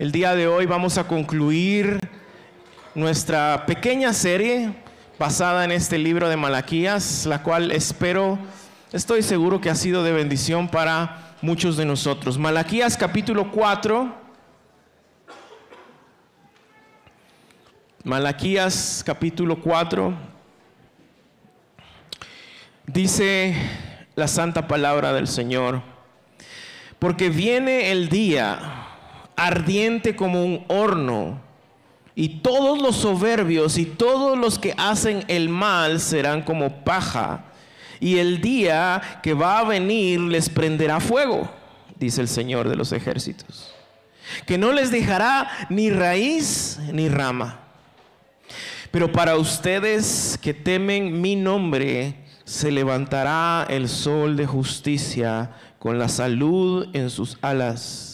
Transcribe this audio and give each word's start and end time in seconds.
El 0.00 0.12
día 0.12 0.34
de 0.34 0.48
hoy 0.48 0.64
vamos 0.64 0.96
a 0.96 1.06
concluir 1.06 2.00
nuestra 2.94 3.66
pequeña 3.66 4.14
serie 4.14 4.72
basada 5.18 5.62
en 5.62 5.72
este 5.72 5.98
libro 5.98 6.30
de 6.30 6.38
Malaquías, 6.38 7.26
la 7.26 7.42
cual 7.42 7.70
espero, 7.70 8.38
estoy 8.94 9.22
seguro 9.22 9.60
que 9.60 9.68
ha 9.68 9.74
sido 9.74 10.02
de 10.02 10.12
bendición 10.12 10.68
para 10.68 11.36
muchos 11.42 11.76
de 11.76 11.84
nosotros. 11.84 12.38
Malaquías 12.38 12.96
capítulo 12.96 13.52
4. 13.52 14.14
Malaquías 18.02 19.02
capítulo 19.04 19.60
4. 19.60 20.14
Dice 22.86 23.54
la 24.14 24.28
santa 24.28 24.66
palabra 24.66 25.12
del 25.12 25.28
Señor, 25.28 25.82
porque 26.98 27.28
viene 27.28 27.92
el 27.92 28.08
día 28.08 28.86
ardiente 29.40 30.14
como 30.14 30.44
un 30.44 30.64
horno, 30.68 31.40
y 32.14 32.40
todos 32.40 32.80
los 32.82 32.96
soberbios 32.96 33.78
y 33.78 33.86
todos 33.86 34.36
los 34.36 34.58
que 34.58 34.74
hacen 34.76 35.24
el 35.28 35.48
mal 35.48 36.00
serán 36.00 36.42
como 36.42 36.84
paja, 36.84 37.44
y 38.00 38.18
el 38.18 38.40
día 38.40 39.20
que 39.22 39.32
va 39.32 39.60
a 39.60 39.64
venir 39.64 40.20
les 40.20 40.50
prenderá 40.50 41.00
fuego, 41.00 41.50
dice 41.98 42.20
el 42.20 42.28
Señor 42.28 42.68
de 42.68 42.76
los 42.76 42.92
ejércitos, 42.92 43.72
que 44.46 44.58
no 44.58 44.72
les 44.72 44.90
dejará 44.90 45.50
ni 45.70 45.90
raíz 45.90 46.78
ni 46.92 47.08
rama. 47.08 47.60
Pero 48.90 49.10
para 49.12 49.36
ustedes 49.36 50.38
que 50.42 50.52
temen 50.52 51.20
mi 51.20 51.36
nombre, 51.36 52.16
se 52.44 52.70
levantará 52.70 53.66
el 53.70 53.88
sol 53.88 54.36
de 54.36 54.46
justicia 54.46 55.52
con 55.78 55.98
la 55.98 56.08
salud 56.08 56.88
en 56.92 57.08
sus 57.08 57.38
alas 57.40 58.09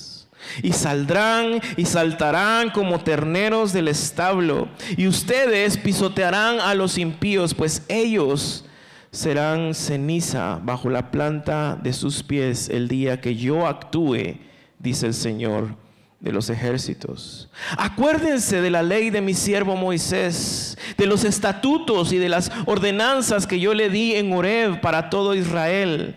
y 0.62 0.72
saldrán 0.72 1.60
y 1.76 1.84
saltarán 1.84 2.70
como 2.70 3.00
terneros 3.00 3.72
del 3.72 3.88
establo. 3.88 4.68
Y 4.96 5.06
ustedes 5.08 5.76
pisotearán 5.76 6.60
a 6.60 6.74
los 6.74 6.98
impíos, 6.98 7.54
pues 7.54 7.82
ellos 7.88 8.64
serán 9.10 9.74
ceniza 9.74 10.60
bajo 10.62 10.90
la 10.90 11.10
planta 11.10 11.78
de 11.82 11.92
sus 11.92 12.22
pies 12.22 12.68
el 12.68 12.88
día 12.88 13.20
que 13.20 13.34
yo 13.34 13.66
actúe, 13.66 14.36
dice 14.78 15.06
el 15.06 15.14
Señor 15.14 15.76
de 16.20 16.32
los 16.32 16.50
ejércitos. 16.50 17.48
Acuérdense 17.78 18.60
de 18.60 18.70
la 18.70 18.82
ley 18.82 19.10
de 19.10 19.20
mi 19.20 19.34
siervo 19.34 19.76
Moisés, 19.76 20.76
de 20.96 21.06
los 21.06 21.24
estatutos 21.24 22.12
y 22.12 22.18
de 22.18 22.28
las 22.28 22.50
ordenanzas 22.66 23.46
que 23.46 23.60
yo 23.60 23.74
le 23.74 23.90
di 23.90 24.14
en 24.14 24.32
Horeb 24.32 24.80
para 24.80 25.08
todo 25.08 25.34
Israel 25.34 26.16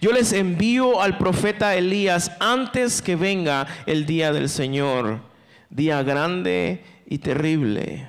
yo 0.00 0.12
les 0.12 0.32
envío 0.32 1.00
al 1.02 1.18
profeta 1.18 1.74
Elías 1.74 2.32
antes 2.40 3.02
que 3.02 3.16
venga 3.16 3.66
el 3.86 4.06
día 4.06 4.32
del 4.32 4.48
Señor, 4.48 5.20
día 5.70 6.02
grande 6.02 6.84
y 7.06 7.18
terrible. 7.18 8.08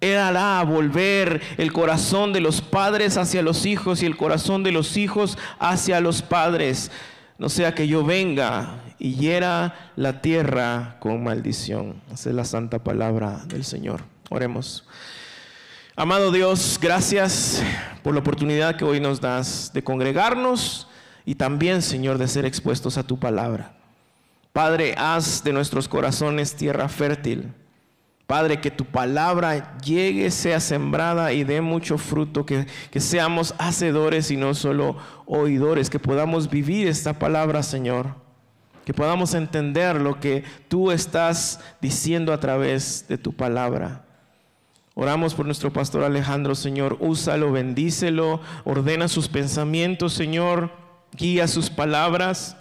Él 0.00 0.18
hará 0.18 0.62
volver 0.64 1.40
el 1.56 1.72
corazón 1.72 2.32
de 2.32 2.40
los 2.40 2.60
padres 2.60 3.16
hacia 3.16 3.42
los 3.42 3.64
hijos 3.64 4.02
y 4.02 4.06
el 4.06 4.16
corazón 4.16 4.62
de 4.62 4.72
los 4.72 4.96
hijos 4.96 5.38
hacia 5.58 6.00
los 6.00 6.20
padres, 6.20 6.90
no 7.38 7.48
sea 7.48 7.74
que 7.74 7.88
yo 7.88 8.04
venga 8.04 8.82
y 8.98 9.14
hiera 9.14 9.92
la 9.96 10.20
tierra 10.20 10.96
con 11.00 11.24
maldición. 11.24 12.00
Esa 12.12 12.30
es 12.30 12.36
la 12.36 12.44
santa 12.44 12.84
palabra 12.84 13.42
del 13.46 13.64
Señor. 13.64 14.02
Oremos. 14.30 14.84
Amado 15.96 16.30
Dios, 16.32 16.78
gracias 16.80 17.62
por 18.02 18.14
la 18.14 18.20
oportunidad 18.20 18.76
que 18.76 18.84
hoy 18.84 19.00
nos 19.00 19.20
das 19.20 19.70
de 19.72 19.82
congregarnos 19.82 20.86
y 21.24 21.36
también, 21.36 21.82
Señor, 21.82 22.18
de 22.18 22.28
ser 22.28 22.44
expuestos 22.44 22.98
a 22.98 23.02
tu 23.02 23.18
palabra. 23.18 23.72
Padre, 24.52 24.94
haz 24.96 25.42
de 25.42 25.52
nuestros 25.52 25.88
corazones 25.88 26.54
tierra 26.54 26.88
fértil. 26.88 27.52
Padre, 28.26 28.60
que 28.60 28.70
tu 28.70 28.84
palabra 28.84 29.76
llegue, 29.78 30.30
sea 30.30 30.60
sembrada 30.60 31.32
y 31.32 31.44
dé 31.44 31.60
mucho 31.60 31.98
fruto, 31.98 32.46
que, 32.46 32.66
que, 32.90 33.00
seamos 33.00 33.54
hacedores 33.58 34.30
y 34.30 34.36
no 34.36 34.54
solo 34.54 34.96
oidores, 35.26 35.90
que 35.90 35.98
podamos 35.98 36.48
vivir 36.48 36.88
esta 36.88 37.18
palabra, 37.18 37.62
Señor, 37.62 38.14
que 38.86 38.94
podamos 38.94 39.34
entender 39.34 40.00
lo 40.00 40.20
que 40.20 40.44
tú 40.68 40.90
estás 40.90 41.60
diciendo 41.82 42.32
a 42.32 42.40
través 42.40 43.06
de 43.08 43.18
tu 43.18 43.34
palabra. 43.34 44.04
Oramos 44.94 45.34
por 45.34 45.44
nuestro 45.44 45.72
pastor 45.72 46.04
Alejandro, 46.04 46.54
Señor, 46.54 46.96
úsalo, 47.00 47.50
bendícelo, 47.52 48.40
ordena 48.64 49.08
sus 49.08 49.28
pensamientos, 49.28 50.14
Señor 50.14 50.83
guía 51.16 51.48
sus 51.48 51.70
palabras 51.70 52.56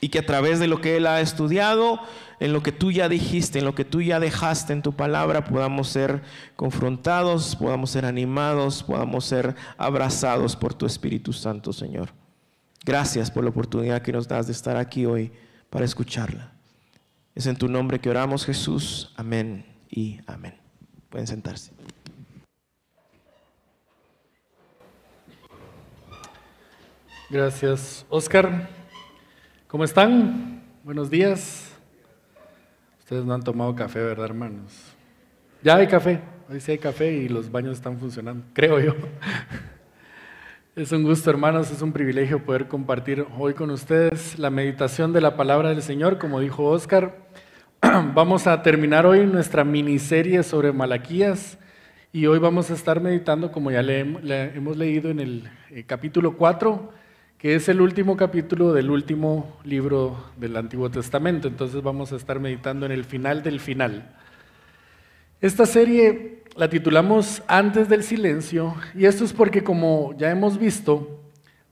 y 0.00 0.08
que 0.08 0.18
a 0.18 0.26
través 0.26 0.58
de 0.60 0.66
lo 0.66 0.80
que 0.80 0.96
Él 0.96 1.06
ha 1.06 1.20
estudiado, 1.20 2.00
en 2.38 2.52
lo 2.52 2.62
que 2.62 2.72
tú 2.72 2.92
ya 2.92 3.08
dijiste, 3.08 3.58
en 3.58 3.64
lo 3.64 3.74
que 3.74 3.84
tú 3.84 4.02
ya 4.02 4.20
dejaste 4.20 4.72
en 4.72 4.82
tu 4.82 4.92
palabra, 4.92 5.44
podamos 5.44 5.88
ser 5.88 6.22
confrontados, 6.54 7.56
podamos 7.56 7.90
ser 7.90 8.04
animados, 8.04 8.82
podamos 8.82 9.24
ser 9.24 9.54
abrazados 9.78 10.54
por 10.54 10.74
tu 10.74 10.86
Espíritu 10.86 11.32
Santo, 11.32 11.72
Señor. 11.72 12.10
Gracias 12.84 13.30
por 13.30 13.42
la 13.42 13.50
oportunidad 13.50 14.02
que 14.02 14.12
nos 14.12 14.28
das 14.28 14.46
de 14.46 14.52
estar 14.52 14.76
aquí 14.76 15.06
hoy 15.06 15.32
para 15.70 15.84
escucharla. 15.84 16.52
Es 17.34 17.46
en 17.46 17.56
tu 17.56 17.68
nombre 17.68 17.98
que 18.00 18.10
oramos, 18.10 18.44
Jesús. 18.44 19.12
Amén 19.16 19.66
y 19.90 20.20
amén. 20.26 20.54
Pueden 21.10 21.26
sentarse. 21.26 21.72
Gracias, 27.28 28.06
Oscar. 28.08 28.68
¿Cómo 29.66 29.82
están? 29.82 30.62
Buenos 30.84 31.10
días. 31.10 31.72
Ustedes 33.00 33.24
no 33.24 33.34
han 33.34 33.42
tomado 33.42 33.74
café, 33.74 33.98
¿verdad, 34.00 34.26
hermanos? 34.26 34.94
Ya 35.60 35.74
hay 35.74 35.88
café. 35.88 36.20
Hoy 36.48 36.60
sí 36.60 36.70
hay 36.70 36.78
café 36.78 37.12
y 37.12 37.28
los 37.28 37.50
baños 37.50 37.72
están 37.72 37.98
funcionando, 37.98 38.44
creo 38.52 38.78
yo. 38.80 38.94
Es 40.76 40.92
un 40.92 41.04
gusto, 41.04 41.30
hermanos, 41.30 41.70
es 41.70 41.80
un 41.80 41.90
privilegio 41.90 42.44
poder 42.44 42.68
compartir 42.68 43.26
hoy 43.38 43.54
con 43.54 43.70
ustedes 43.70 44.38
la 44.38 44.50
meditación 44.50 45.14
de 45.14 45.22
la 45.22 45.34
palabra 45.34 45.70
del 45.70 45.80
Señor, 45.80 46.18
como 46.18 46.38
dijo 46.38 46.66
Oscar. 46.66 47.16
Vamos 48.14 48.46
a 48.46 48.62
terminar 48.62 49.06
hoy 49.06 49.26
nuestra 49.26 49.64
miniserie 49.64 50.42
sobre 50.42 50.74
Malaquías 50.74 51.56
y 52.12 52.26
hoy 52.26 52.38
vamos 52.38 52.70
a 52.70 52.74
estar 52.74 53.00
meditando, 53.00 53.52
como 53.52 53.70
ya 53.70 53.82
le, 53.82 54.00
hemos 54.00 54.76
leído 54.76 55.10
en 55.10 55.20
el 55.20 55.50
eh, 55.70 55.84
capítulo 55.84 56.36
4, 56.36 56.92
que 57.38 57.54
es 57.54 57.68
el 57.68 57.82
último 57.82 58.16
capítulo 58.16 58.72
del 58.72 58.90
último 58.90 59.58
libro 59.62 60.16
del 60.38 60.56
Antiguo 60.56 60.90
Testamento. 60.90 61.48
Entonces 61.48 61.82
vamos 61.82 62.12
a 62.12 62.16
estar 62.16 62.40
meditando 62.40 62.86
en 62.86 62.92
el 62.92 63.04
final 63.04 63.42
del 63.42 63.60
final. 63.60 64.14
Esta 65.42 65.66
serie 65.66 66.44
la 66.56 66.70
titulamos 66.70 67.42
Antes 67.46 67.90
del 67.90 68.02
Silencio 68.02 68.74
y 68.94 69.04
esto 69.04 69.24
es 69.24 69.34
porque 69.34 69.62
como 69.62 70.14
ya 70.16 70.30
hemos 70.30 70.58
visto, 70.58 71.20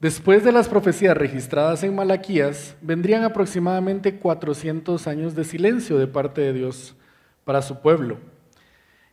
después 0.01 0.45
de 0.45 0.53
las 0.53 0.69
profecías 0.69 1.17
registradas 1.17 1.83
en 1.83 1.95
Malaquías, 1.95 2.77
vendrían 2.83 3.25
aproximadamente 3.25 4.17
400 4.17 5.07
años 5.07 5.35
de 5.35 5.45
silencio 5.45 5.99
de 5.99 6.07
parte 6.07 6.43
de 6.43 6.53
Dios 6.53 6.95
para 7.45 7.63
su 7.63 7.81
pueblo. 7.81 8.19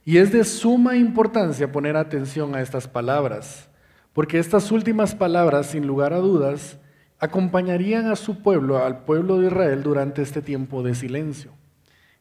Y 0.04 0.18
es 0.18 0.34
de 0.34 0.44
suma 0.44 0.98
importancia 0.98 1.72
poner 1.72 1.96
atención 1.96 2.56
a 2.56 2.62
estas 2.62 2.90
palabras 2.90 3.71
porque 4.14 4.40
estas 4.40 4.72
últimas 4.72 5.16
palabras, 5.16 5.68
sin 5.68 5.88
lugar 5.88 6.14
a 6.14 6.18
dudas, 6.18 6.78
acompañarían 7.20 8.08
a 8.08 8.16
su 8.16 8.42
pueblo, 8.42 8.84
al 8.84 9.06
pueblo 9.06 9.40
de 9.40 9.48
Israel, 9.48 9.84
durante 9.84 10.22
este 10.22 10.42
tiempo 10.42 10.84
de 10.84 10.96
silencio. 10.96 11.52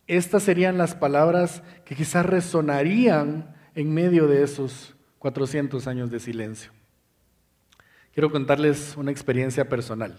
Estas 0.07 0.43
serían 0.43 0.77
las 0.77 0.95
palabras 0.95 1.63
que 1.85 1.95
quizás 1.95 2.27
resonarían 2.27 3.55
en 3.75 3.95
medio 3.95 4.27
de 4.27 4.43
esos 4.43 4.95
400 5.19 5.87
años 5.87 6.11
de 6.11 6.21
silencio. 6.21 6.73
Quiero 8.13 8.31
contarles 8.31 8.97
una 8.97 9.11
experiencia 9.11 9.69
personal. 9.69 10.19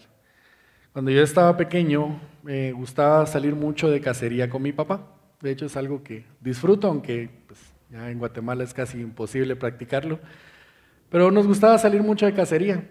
Cuando 0.94 1.12
yo 1.12 1.22
estaba 1.22 1.58
pequeño, 1.58 2.20
me 2.44 2.72
gustaba 2.72 3.26
salir 3.26 3.56
mucho 3.56 3.90
de 3.90 4.02
cacería 4.02 4.50
con 4.50 4.62
mi 4.62 4.72
papá. 4.72 5.08
De 5.42 5.52
hecho, 5.52 5.66
es 5.66 5.78
algo 5.78 6.04
que 6.04 6.26
disfruto, 6.40 6.88
aunque 6.88 7.30
pues, 7.48 7.60
ya 7.90 8.10
en 8.10 8.20
Guatemala 8.20 8.64
es 8.64 8.74
casi 8.74 9.00
imposible 9.00 9.56
practicarlo. 9.56 10.20
Pero 11.12 11.30
nos 11.30 11.46
gustaba 11.46 11.78
salir 11.78 12.02
mucho 12.02 12.26
de 12.26 12.34
cacería. 12.34 12.86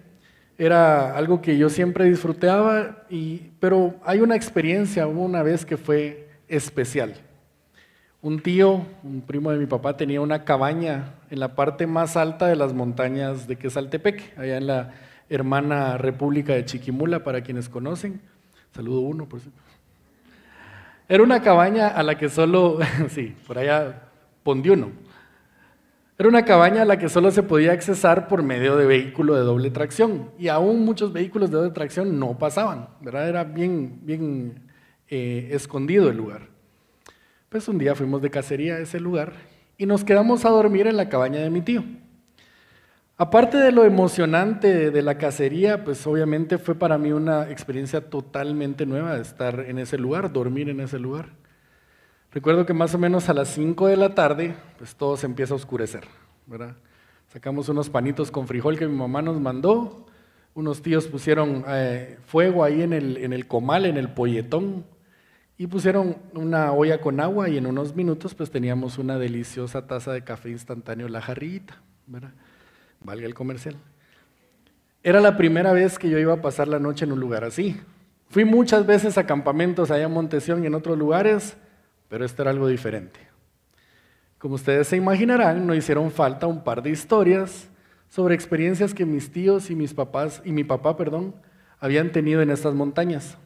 Era 0.59 1.17
algo 1.17 1.41
que 1.41 1.57
yo 1.57 1.71
siempre 1.71 2.05
disfrutaba, 2.05 3.05
y, 3.09 3.51
pero 3.59 3.95
hay 4.05 4.21
una 4.21 4.37
experiencia 4.37 5.07
una 5.07 5.43
vez 5.43 5.65
que 5.65 5.79
fue 5.79 6.29
especial. 6.47 7.15
Un 8.21 8.41
tío, 8.41 8.85
un 9.03 9.23
primo 9.23 9.51
de 9.51 9.59
mi 9.59 9.65
papá, 9.65 9.97
tenía 9.97 10.21
una 10.21 10.45
cabaña 10.45 11.15
en 11.31 11.41
la 11.41 11.55
parte 11.55 11.87
más 11.87 12.19
alta 12.19 12.47
de 12.47 12.57
las 12.57 12.75
montañas 12.75 13.49
de 13.49 13.57
Quesaltepec, 13.57 14.39
allá 14.39 14.59
en 14.59 14.67
la 14.67 14.93
hermana 15.31 15.97
República 15.97 16.53
de 16.53 16.67
Chiquimula, 16.67 17.25
para 17.25 17.41
quienes 17.41 17.71
conocen. 17.71 18.21
Saludo 18.73 19.01
uno, 19.01 19.27
por 19.27 19.41
cierto. 19.41 19.59
Era 21.09 21.23
una 21.23 21.41
cabaña 21.41 21.89
a 21.89 22.03
la 22.03 22.19
que 22.19 22.29
solo, 22.29 22.81
sí, 23.09 23.35
por 23.47 23.57
allá, 23.57 24.03
uno. 24.45 25.10
Era 26.21 26.29
una 26.29 26.45
cabaña 26.45 26.83
a 26.83 26.85
la 26.85 26.99
que 26.99 27.09
solo 27.09 27.31
se 27.31 27.43
podía 27.43 27.73
accesar 27.73 28.29
por 28.29 28.43
medio 28.43 28.77
de 28.77 28.85
vehículo 28.85 29.37
de 29.37 29.41
doble 29.41 29.71
tracción 29.71 30.29
y 30.39 30.49
aún 30.49 30.85
muchos 30.85 31.15
vehículos 31.15 31.51
de 31.51 31.57
doble 31.57 31.71
tracción 31.71 32.19
no 32.19 32.37
pasaban, 32.37 32.91
¿verdad? 33.01 33.27
Era 33.27 33.45
bien, 33.45 34.01
bien 34.03 34.71
eh, 35.09 35.49
escondido 35.53 36.11
el 36.11 36.19
lugar. 36.19 36.43
Pues 37.49 37.69
un 37.69 37.79
día 37.79 37.95
fuimos 37.95 38.21
de 38.21 38.29
cacería 38.29 38.75
a 38.75 38.81
ese 38.81 39.01
lugar 39.01 39.33
y 39.79 39.87
nos 39.87 40.05
quedamos 40.05 40.45
a 40.45 40.51
dormir 40.51 40.87
en 40.87 40.99
la 40.99 41.09
cabaña 41.09 41.41
de 41.41 41.49
mi 41.49 41.63
tío. 41.63 41.85
Aparte 43.17 43.57
de 43.57 43.73
lo 43.73 43.87
emocionante 43.87 44.91
de 44.91 45.03
la 45.03 45.17
cacería, 45.17 45.85
pues 45.87 46.07
obviamente 46.07 46.59
fue 46.59 46.75
para 46.75 46.99
mí 46.99 47.13
una 47.13 47.49
experiencia 47.49 48.11
totalmente 48.11 48.85
nueva 48.85 49.17
estar 49.17 49.61
en 49.61 49.79
ese 49.79 49.97
lugar, 49.97 50.31
dormir 50.31 50.69
en 50.69 50.81
ese 50.81 50.99
lugar. 50.99 51.40
Recuerdo 52.33 52.65
que 52.65 52.73
más 52.73 52.95
o 52.95 52.99
menos 52.99 53.29
a 53.29 53.35
las 53.35 53.49
5 53.49 53.89
de 53.89 53.97
la 53.97 54.15
tarde, 54.15 54.55
pues 54.79 54.95
todo 54.95 55.17
se 55.17 55.27
empieza 55.27 55.55
a 55.55 55.57
oscurecer, 55.57 56.05
¿verdad? 56.47 56.77
Sacamos 57.29 57.69
unos 57.69 57.91
panitos 57.91 58.31
con 58.31 58.47
frijol 58.47 58.79
que 58.79 58.87
mi 58.87 58.97
mamá 58.97 59.21
nos 59.21 59.41
mandó, 59.41 60.07
unos 60.55 60.83
tíos 60.83 61.07
pusieron 61.07 61.65
eh, 61.69 62.19
fuego 62.27 62.63
ahí 62.65 62.83
en 62.83 62.93
el, 62.93 63.17
en 63.17 63.33
el 63.33 63.47
comal, 63.47 63.87
en 63.87 63.97
el 63.97 64.11
polletón, 64.11 64.85
y 65.59 65.67
pusieron 65.67 66.17
una 66.33 66.73
olla 66.73 67.01
con 67.01 67.21
agua 67.21 67.49
y 67.49 67.59
en 67.59 67.67
unos 67.67 67.95
minutos 67.95 68.35
pues 68.35 68.51
teníamos 68.51 68.99
una 68.99 69.19
deliciosa 69.19 69.87
taza 69.87 70.13
de 70.13 70.23
café 70.23 70.51
instantáneo, 70.51 71.09
la 71.09 71.21
jarrita, 71.21 71.83
¿verdad? 72.07 72.33
valga 73.03 73.27
el 73.27 73.35
comercial. 73.35 73.77
Era 75.03 75.21
la 75.21 75.37
primera 75.37 75.73
vez 75.73 75.99
que 75.99 76.11
yo 76.11 76.19
iba 76.19 76.35
a 76.35 76.43
pasar 76.43 76.69
la 76.69 76.79
noche 76.79 77.05
en 77.05 77.13
un 77.13 77.21
lugar 77.21 77.45
así. 77.45 77.81
Fui 78.29 78.45
muchas 78.45 78.87
veces 78.87 79.19
a 79.19 79.27
campamentos 79.27 79.91
allá 79.91 80.05
en 80.05 80.13
Montesión 80.13 80.63
y 80.63 80.67
en 80.67 80.75
otros 80.75 80.97
lugares, 80.99 81.57
pero 82.11 82.27
esto 82.27 82.43
era 82.43 82.51
algo 82.51 82.69
diferente. 82.69 83.19
Como 84.37 84.57
ustedes 84.57 84.89
se 84.89 84.99
imaginarán, 84.99 85.67
no 85.67 85.75
hicieron 85.75 86.11
falta 86.11 86.47
un 86.47 86.63
par 86.63 86.83
de 86.83 86.91
historias 86.91 87.71
sobre 88.11 88.35
experiencias 88.35 88.93
que 88.93 89.07
mis 89.07 89.33
tíos 89.33 89.71
y 89.71 89.75
mis 89.75 89.95
papás 89.95 90.43
y 90.45 90.53
mi 90.53 90.65
papá, 90.65 90.99
perdón, 90.99 91.35
habían 91.79 92.13
tenido 92.13 92.43
en 92.43 92.51
estas 92.51 92.75
montañas. 92.75 93.39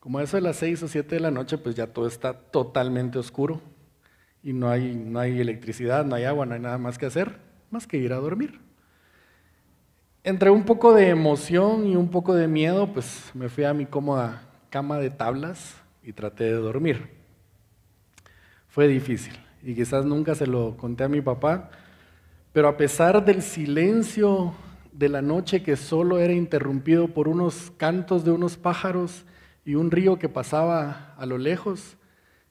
Como 0.00 0.20
eso 0.20 0.36
de 0.36 0.42
las 0.42 0.56
seis 0.56 0.82
o 0.82 0.88
siete 0.88 1.14
de 1.14 1.20
la 1.22 1.30
noche, 1.30 1.56
pues 1.56 1.74
ya 1.74 1.86
todo 1.86 2.06
está 2.06 2.34
totalmente 2.34 3.18
oscuro 3.18 3.62
y 4.42 4.52
no 4.52 4.68
hay, 4.68 4.94
no 4.94 5.20
hay 5.20 5.40
electricidad, 5.40 6.04
no 6.04 6.16
hay 6.16 6.24
agua, 6.24 6.44
no 6.44 6.52
hay 6.52 6.60
nada 6.60 6.76
más 6.76 6.98
que 6.98 7.06
hacer 7.06 7.52
más 7.72 7.86
que 7.86 7.96
ir 7.96 8.12
a 8.12 8.16
dormir. 8.16 8.60
Entre 10.22 10.50
un 10.50 10.64
poco 10.64 10.92
de 10.92 11.08
emoción 11.08 11.86
y 11.86 11.96
un 11.96 12.10
poco 12.10 12.34
de 12.34 12.46
miedo, 12.46 12.92
pues 12.92 13.30
me 13.34 13.48
fui 13.48 13.64
a 13.64 13.72
mi 13.72 13.86
cómoda 13.86 14.42
cama 14.68 14.98
de 14.98 15.10
tablas 15.10 15.74
y 16.02 16.12
traté 16.12 16.44
de 16.44 16.52
dormir. 16.52 17.21
Fue 18.72 18.88
difícil 18.88 19.34
y 19.62 19.74
quizás 19.74 20.06
nunca 20.06 20.34
se 20.34 20.46
lo 20.46 20.78
conté 20.78 21.04
a 21.04 21.08
mi 21.08 21.20
papá, 21.20 21.68
pero 22.54 22.68
a 22.68 22.78
pesar 22.78 23.22
del 23.22 23.42
silencio 23.42 24.54
de 24.92 25.10
la 25.10 25.20
noche 25.20 25.62
que 25.62 25.76
solo 25.76 26.18
era 26.18 26.32
interrumpido 26.32 27.08
por 27.08 27.28
unos 27.28 27.70
cantos 27.76 28.24
de 28.24 28.30
unos 28.30 28.56
pájaros 28.56 29.26
y 29.66 29.74
un 29.74 29.90
río 29.90 30.18
que 30.18 30.30
pasaba 30.30 31.14
a 31.18 31.26
lo 31.26 31.36
lejos, 31.36 31.98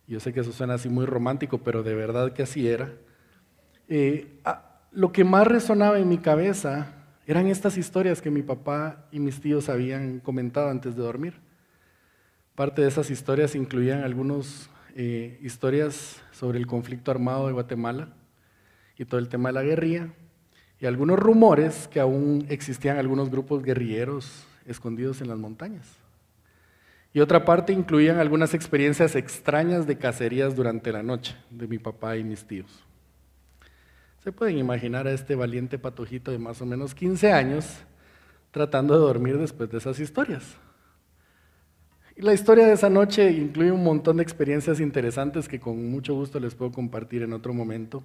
yo 0.06 0.20
sé 0.20 0.32
que 0.32 0.42
eso 0.42 0.52
suena 0.52 0.76
así 0.76 0.90
muy 0.90 1.08
romántico, 1.08 1.58
pero 1.58 1.82
de 1.82 1.96
verdad 1.96 2.34
que 2.34 2.44
así 2.44 2.68
era, 2.68 2.94
eh, 3.90 4.28
lo 4.92 5.12
que 5.12 5.24
más 5.24 5.48
resonaba 5.48 5.98
en 5.98 6.08
mi 6.08 6.20
cabeza 6.20 6.94
eran 7.26 7.48
estas 7.48 7.80
historias 7.80 8.22
que 8.22 8.30
mi 8.30 8.44
papá 8.44 9.08
y 9.12 9.20
mis 9.20 9.42
tíos 9.42 9.70
habían 9.70 10.20
comentado 10.20 10.70
antes 10.70 10.96
de 10.96 11.02
dormir. 11.02 11.34
Parte 12.54 12.84
de 12.84 12.90
esas 12.90 13.10
historias 13.10 13.56
incluían 13.56 14.04
algunas 14.04 14.70
eh, 14.96 15.40
historias 15.42 16.22
sobre 16.32 16.60
el 16.60 16.68
conflicto 16.68 17.12
armado 17.12 17.48
de 17.48 17.54
Guatemala 17.54 18.14
y 18.98 19.06
todo 19.06 19.20
el 19.20 19.30
tema 19.30 19.50
de 19.50 19.54
la 19.54 19.64
guerrilla, 19.64 20.10
y 20.80 20.86
algunos 20.86 21.20
rumores 21.20 21.88
que 21.88 22.00
aún 22.00 22.46
existían 22.50 22.98
algunos 22.98 23.30
grupos 23.30 23.64
guerrilleros 23.64 24.46
escondidos 24.66 25.22
en 25.22 25.30
las 25.30 25.38
montañas. 25.38 25.88
Y 27.14 27.20
otra 27.20 27.46
parte 27.46 27.74
incluían 27.74 28.20
algunas 28.20 28.54
experiencias 28.54 29.16
extrañas 29.16 29.86
de 29.86 29.98
cacerías 29.98 30.56
durante 30.56 30.92
la 30.92 31.04
noche 31.04 31.36
de 31.50 31.68
mi 31.68 31.78
papá 31.78 32.18
y 32.18 32.24
mis 32.24 32.46
tíos. 32.46 32.84
Se 34.24 34.32
pueden 34.32 34.58
imaginar 34.58 35.08
a 35.08 35.12
este 35.12 35.36
valiente 35.36 35.78
patojito 35.78 36.32
de 36.32 36.38
más 36.38 36.62
o 36.62 36.66
menos 36.66 36.96
15 36.96 37.32
años 37.32 37.66
tratando 38.52 38.94
de 38.94 39.00
dormir 39.00 39.38
después 39.38 39.70
de 39.70 39.78
esas 39.78 40.00
historias. 40.00 40.58
Y 42.16 42.22
la 42.22 42.34
historia 42.34 42.68
de 42.68 42.74
esa 42.74 42.90
noche 42.90 43.32
incluye 43.32 43.72
un 43.72 43.84
montón 43.84 44.18
de 44.18 44.24
experiencias 44.24 44.80
interesantes 44.80 45.48
que 45.48 45.60
con 45.60 45.90
mucho 45.90 46.14
gusto 46.14 46.40
les 46.40 46.56
puedo 46.56 46.72
compartir 46.72 47.24
en 47.24 47.34
otro 47.34 47.54
momento. 47.54 48.04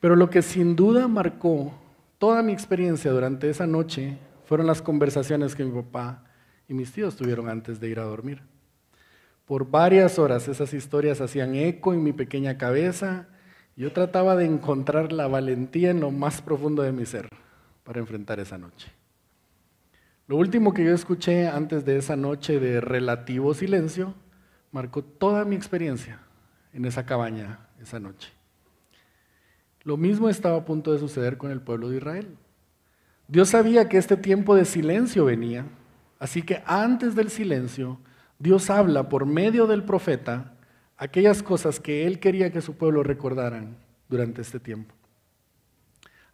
Pero 0.00 0.14
lo 0.14 0.30
que 0.30 0.42
sin 0.42 0.76
duda 0.76 1.08
marcó 1.08 1.72
toda 2.18 2.42
mi 2.42 2.52
experiencia 2.52 3.10
durante 3.10 3.48
esa 3.48 3.66
noche 3.66 4.18
fueron 4.44 4.66
las 4.66 4.82
conversaciones 4.82 5.54
que 5.54 5.64
mi 5.64 5.72
papá 5.82 6.24
y 6.68 6.74
mis 6.74 6.92
tíos 6.92 7.16
tuvieron 7.16 7.48
antes 7.48 7.80
de 7.80 7.88
ir 7.88 7.98
a 7.98 8.04
dormir. 8.04 8.42
Por 9.46 9.70
varias 9.70 10.18
horas 10.18 10.46
esas 10.46 10.74
historias 10.74 11.20
hacían 11.20 11.54
eco 11.54 11.94
en 11.94 12.02
mi 12.02 12.12
pequeña 12.12 12.58
cabeza 12.58 13.28
yo 13.76 13.92
trataba 13.92 14.36
de 14.36 14.44
encontrar 14.44 15.12
la 15.12 15.28
valentía 15.28 15.90
en 15.90 16.00
lo 16.00 16.10
más 16.10 16.42
profundo 16.42 16.82
de 16.82 16.92
mi 16.92 17.06
ser 17.06 17.28
para 17.84 18.00
enfrentar 18.00 18.40
esa 18.40 18.58
noche. 18.58 18.97
Lo 20.28 20.36
último 20.36 20.74
que 20.74 20.84
yo 20.84 20.94
escuché 20.94 21.48
antes 21.48 21.86
de 21.86 21.96
esa 21.96 22.14
noche 22.14 22.60
de 22.60 22.82
relativo 22.82 23.54
silencio 23.54 24.14
marcó 24.70 25.02
toda 25.02 25.46
mi 25.46 25.56
experiencia 25.56 26.20
en 26.74 26.84
esa 26.84 27.06
cabaña 27.06 27.60
esa 27.80 27.98
noche. 27.98 28.30
Lo 29.84 29.96
mismo 29.96 30.28
estaba 30.28 30.58
a 30.58 30.64
punto 30.66 30.92
de 30.92 30.98
suceder 30.98 31.38
con 31.38 31.50
el 31.50 31.62
pueblo 31.62 31.88
de 31.88 31.96
Israel. 31.96 32.36
Dios 33.26 33.48
sabía 33.48 33.88
que 33.88 33.96
este 33.96 34.18
tiempo 34.18 34.54
de 34.54 34.66
silencio 34.66 35.24
venía, 35.24 35.64
así 36.18 36.42
que 36.42 36.62
antes 36.66 37.14
del 37.14 37.30
silencio, 37.30 37.98
Dios 38.38 38.68
habla 38.68 39.08
por 39.08 39.24
medio 39.24 39.66
del 39.66 39.82
profeta 39.82 40.58
aquellas 40.98 41.42
cosas 41.42 41.80
que 41.80 42.06
él 42.06 42.20
quería 42.20 42.52
que 42.52 42.60
su 42.60 42.76
pueblo 42.76 43.02
recordaran 43.02 43.78
durante 44.10 44.42
este 44.42 44.60
tiempo. 44.60 44.94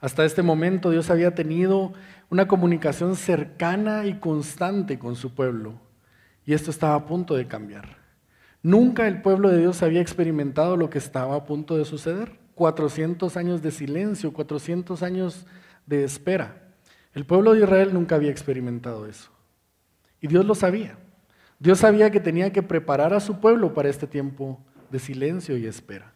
Hasta 0.04 0.26
este 0.26 0.42
momento 0.42 0.90
Dios 0.90 1.08
había 1.08 1.34
tenido 1.34 1.94
una 2.28 2.46
comunicación 2.46 3.16
cercana 3.16 4.04
y 4.04 4.18
constante 4.18 4.98
con 4.98 5.16
su 5.16 5.32
pueblo 5.32 5.80
y 6.44 6.52
esto 6.52 6.70
estaba 6.70 6.94
a 6.94 7.06
punto 7.06 7.36
de 7.36 7.46
cambiar. 7.46 7.96
Nunca 8.62 9.08
el 9.08 9.22
pueblo 9.22 9.48
de 9.48 9.60
Dios 9.60 9.82
había 9.82 10.02
experimentado 10.02 10.76
lo 10.76 10.90
que 10.90 10.98
estaba 10.98 11.34
a 11.36 11.46
punto 11.46 11.78
de 11.78 11.86
suceder. 11.86 12.38
400 12.54 13.34
años 13.38 13.62
de 13.62 13.70
silencio, 13.70 14.34
400 14.34 15.02
años 15.02 15.46
de 15.86 16.04
espera. 16.04 16.74
El 17.14 17.24
pueblo 17.24 17.54
de 17.54 17.60
Israel 17.60 17.94
nunca 17.94 18.16
había 18.16 18.30
experimentado 18.30 19.06
eso. 19.06 19.30
Y 20.20 20.26
Dios 20.26 20.44
lo 20.44 20.54
sabía. 20.54 20.98
Dios 21.58 21.78
sabía 21.78 22.10
que 22.10 22.20
tenía 22.20 22.52
que 22.52 22.62
preparar 22.62 23.14
a 23.14 23.20
su 23.20 23.40
pueblo 23.40 23.72
para 23.72 23.88
este 23.88 24.06
tiempo 24.06 24.60
de 24.90 24.98
silencio 24.98 25.56
y 25.56 25.64
espera. 25.64 26.12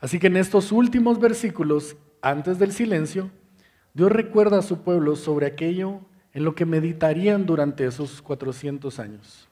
Así 0.00 0.18
que 0.18 0.26
en 0.26 0.38
estos 0.38 0.72
últimos 0.72 1.20
versículos, 1.20 1.96
antes 2.20 2.58
del 2.58 2.72
silencio, 2.72 3.30
Dios 3.94 4.12
recuerda 4.12 4.58
a 4.58 4.62
su 4.62 4.82
pueblo 4.82 5.16
sobre 5.16 5.46
aquello 5.46 6.00
en 6.32 6.44
lo 6.44 6.54
que 6.54 6.66
meditarían 6.66 7.46
durante 7.46 7.86
esos 7.86 8.20
400 8.20 8.98
años. 8.98 9.48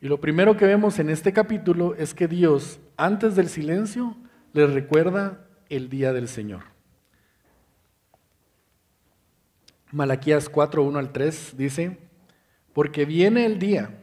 Y 0.00 0.08
lo 0.08 0.20
primero 0.20 0.56
que 0.56 0.64
vemos 0.64 0.98
en 0.98 1.10
este 1.10 1.32
capítulo 1.32 1.94
es 1.94 2.14
que 2.14 2.26
Dios, 2.26 2.80
antes 2.96 3.36
del 3.36 3.48
silencio, 3.48 4.16
les 4.52 4.72
recuerda 4.72 5.46
el 5.68 5.88
día 5.88 6.12
del 6.12 6.28
Señor. 6.28 6.64
Malaquías 9.92 10.48
4, 10.48 10.82
1 10.82 10.98
al 10.98 11.12
3 11.12 11.54
dice, 11.56 11.98
porque 12.72 13.04
viene 13.04 13.44
el 13.44 13.58
día 13.58 14.02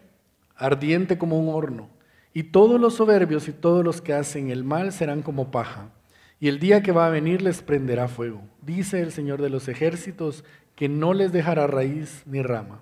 ardiente 0.56 1.18
como 1.18 1.40
un 1.40 1.54
horno, 1.54 1.90
y 2.34 2.44
todos 2.44 2.80
los 2.80 2.94
soberbios 2.94 3.48
y 3.48 3.52
todos 3.52 3.84
los 3.84 4.02
que 4.02 4.14
hacen 4.14 4.52
el 4.52 4.64
mal 4.64 4.92
serán 4.92 5.24
como 5.24 5.50
paja, 5.50 5.90
y 6.40 6.48
el 6.48 6.60
día 6.60 6.82
que 6.82 6.92
va 6.92 7.08
a 7.08 7.12
venir 7.12 7.42
les 7.42 7.62
prenderá 7.62 8.08
fuego. 8.08 8.42
Dice 8.62 9.02
el 9.02 9.12
Señor 9.12 9.42
de 9.42 9.50
los 9.50 9.68
ejércitos 9.68 10.44
que 10.76 10.88
no 10.88 11.14
les 11.14 11.32
dejará 11.32 11.68
raíz 11.68 12.24
ni 12.26 12.42
rama. 12.42 12.82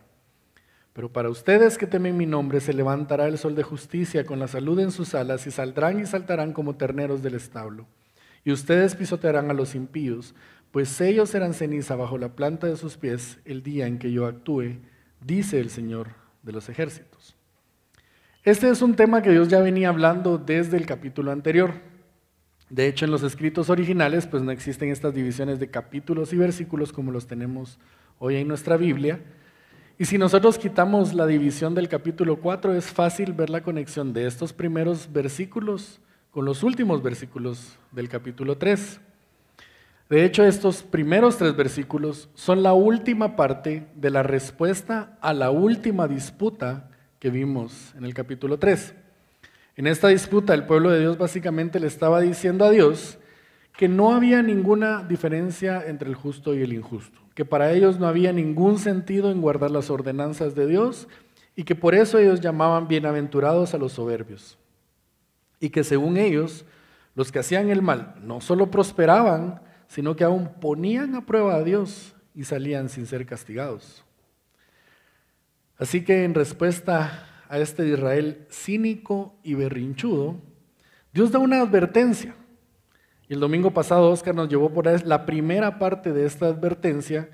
Pero 0.94 1.12
para 1.12 1.30
ustedes 1.30 1.78
que 1.78 1.88
temen 1.88 2.18
mi 2.18 2.26
nombre 2.26 2.60
se 2.60 2.74
levantará 2.74 3.28
el 3.28 3.38
sol 3.38 3.56
de 3.56 3.64
justicia 3.64 4.26
con 4.26 4.40
la 4.40 4.48
salud 4.48 4.80
en 4.80 4.92
sus 4.92 5.16
alas 5.16 5.46
y 5.48 5.52
saldrán 5.52 6.00
y 6.00 6.06
saltarán 6.06 6.54
como 6.54 6.76
terneros 6.76 7.22
del 7.22 7.36
establo. 7.36 7.88
Y 8.44 8.52
ustedes 8.52 8.96
pisotearán 8.96 9.50
a 9.52 9.54
los 9.54 9.76
impíos, 9.76 10.36
pues 10.72 11.00
ellos 11.02 11.30
serán 11.30 11.54
ceniza 11.54 11.96
bajo 11.96 12.18
la 12.18 12.36
planta 12.36 12.68
de 12.68 12.78
sus 12.78 12.98
pies 12.98 13.40
el 13.46 13.64
día 13.64 13.88
en 13.88 14.00
que 14.00 14.12
yo 14.12 14.26
actúe, 14.26 14.80
dice 15.22 15.60
el 15.60 15.70
Señor 15.70 16.10
de 16.44 16.52
los 16.52 16.70
ejércitos. 16.70 17.36
Este 18.44 18.70
es 18.70 18.82
un 18.82 18.96
tema 18.96 19.22
que 19.22 19.32
Dios 19.32 19.50
ya 19.50 19.60
venía 19.60 19.90
hablando 19.90 20.38
desde 20.38 20.78
el 20.78 20.86
capítulo 20.86 21.32
anterior. 21.32 21.74
De 22.70 22.88
hecho, 22.88 23.06
en 23.06 23.12
los 23.12 23.24
escritos 23.24 23.70
originales, 23.70 24.28
pues 24.28 24.44
no 24.44 24.52
existen 24.52 24.90
estas 24.90 25.14
divisiones 25.14 25.60
de 25.60 25.70
capítulos 25.70 26.34
y 26.34 26.38
versículos 26.38 26.92
como 26.92 27.12
los 27.12 27.26
tenemos 27.26 27.80
hoy 28.20 28.36
en 28.36 28.48
nuestra 28.48 28.76
Biblia. 28.76 29.22
Y 29.98 30.06
si 30.06 30.18
nosotros 30.18 30.58
quitamos 30.58 31.14
la 31.14 31.26
división 31.26 31.74
del 31.74 31.88
capítulo 31.88 32.38
4, 32.38 32.74
es 32.74 32.86
fácil 32.86 33.34
ver 33.34 33.50
la 33.50 33.64
conexión 33.64 34.14
de 34.14 34.28
estos 34.28 34.54
primeros 34.54 35.12
versículos 35.12 36.02
con 36.32 36.46
los 36.46 36.62
últimos 36.62 37.02
versículos 37.02 37.78
del 37.92 38.10
capítulo 38.10 38.58
3. 38.58 39.00
De 40.10 40.24
hecho, 40.24 40.44
estos 40.44 40.84
primeros 40.84 41.38
tres 41.38 41.56
versículos 41.56 42.30
son 42.34 42.64
la 42.64 42.74
última 42.74 43.36
parte 43.36 43.88
de 43.96 44.10
la 44.10 44.24
respuesta 44.24 45.18
a 45.22 45.34
la 45.34 45.52
última 45.52 46.08
disputa 46.08 46.90
que 47.20 47.30
vimos 47.30 47.94
en 47.98 48.06
el 48.06 48.14
capítulo 48.14 48.58
3. 48.60 48.94
En 49.78 49.86
esta 49.86 50.08
disputa 50.08 50.56
el 50.56 50.66
pueblo 50.66 50.90
de 50.90 51.00
Dios 51.00 51.20
básicamente 51.20 51.80
le 51.80 51.86
estaba 51.86 52.20
diciendo 52.20 52.66
a 52.66 52.72
Dios 52.72 53.20
que 53.78 53.88
no 53.88 54.16
había 54.16 54.42
ninguna 54.42 55.04
diferencia 55.04 55.84
entre 55.86 56.10
el 56.10 56.16
justo 56.16 56.56
y 56.56 56.64
el 56.64 56.74
injusto, 56.74 57.20
que 57.36 57.46
para 57.46 57.72
ellos 57.72 58.00
no 58.00 58.08
había 58.08 58.34
ningún 58.34 58.80
sentido 58.80 59.30
en 59.30 59.40
guardar 59.40 59.70
las 59.70 59.92
ordenanzas 59.92 60.56
de 60.56 60.66
Dios 60.66 61.08
y 61.56 61.64
que 61.64 61.76
por 61.76 61.94
eso 61.94 62.18
ellos 62.18 62.42
llamaban 62.42 62.88
bienaventurados 62.88 63.76
a 63.76 63.78
los 63.78 63.94
soberbios. 63.94 64.58
Y 65.60 65.70
que 65.70 65.84
según 65.84 66.18
ellos, 66.18 66.66
los 67.14 67.32
que 67.32 67.38
hacían 67.38 67.70
el 67.70 67.84
mal 67.84 68.16
no 68.24 68.42
solo 68.42 68.72
prosperaban, 68.72 69.62
sino 69.88 70.16
que 70.16 70.24
aún 70.24 70.50
ponían 70.60 71.14
a 71.14 71.28
prueba 71.28 71.54
a 71.54 71.64
Dios 71.64 72.16
y 72.34 72.46
salían 72.46 72.90
sin 72.90 73.06
ser 73.06 73.28
castigados. 73.28 74.04
Así 75.78 76.04
que 76.04 76.24
en 76.24 76.34
respuesta 76.34 77.37
a 77.50 77.60
este 77.60 77.88
Israel 77.88 78.46
cínico 78.50 79.36
y 79.44 79.54
berrinchudo, 79.54 80.36
Dios 81.14 81.32
da 81.32 81.40
una 81.40 81.62
advertencia. 81.62 82.36
Y 83.30 83.34
el 83.34 83.40
domingo 83.40 83.72
pasado 83.72 84.10
Oscar 84.12 84.36
nos 84.36 84.50
llevó 84.50 84.70
por 84.70 84.86
la 85.06 85.26
primera 85.26 85.80
parte 85.80 86.14
de 86.14 86.26
esta 86.26 86.48
advertencia, 86.48 87.30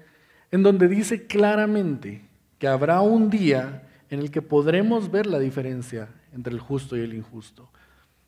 en 0.51 0.63
donde 0.63 0.87
dice 0.87 1.27
claramente 1.27 2.21
que 2.57 2.67
habrá 2.67 3.01
un 3.01 3.29
día 3.29 3.83
en 4.09 4.19
el 4.19 4.31
que 4.31 4.41
podremos 4.41 5.11
ver 5.11 5.25
la 5.25 5.39
diferencia 5.39 6.09
entre 6.33 6.53
el 6.53 6.59
justo 6.59 6.95
y 6.95 7.01
el 7.01 7.13
injusto. 7.13 7.69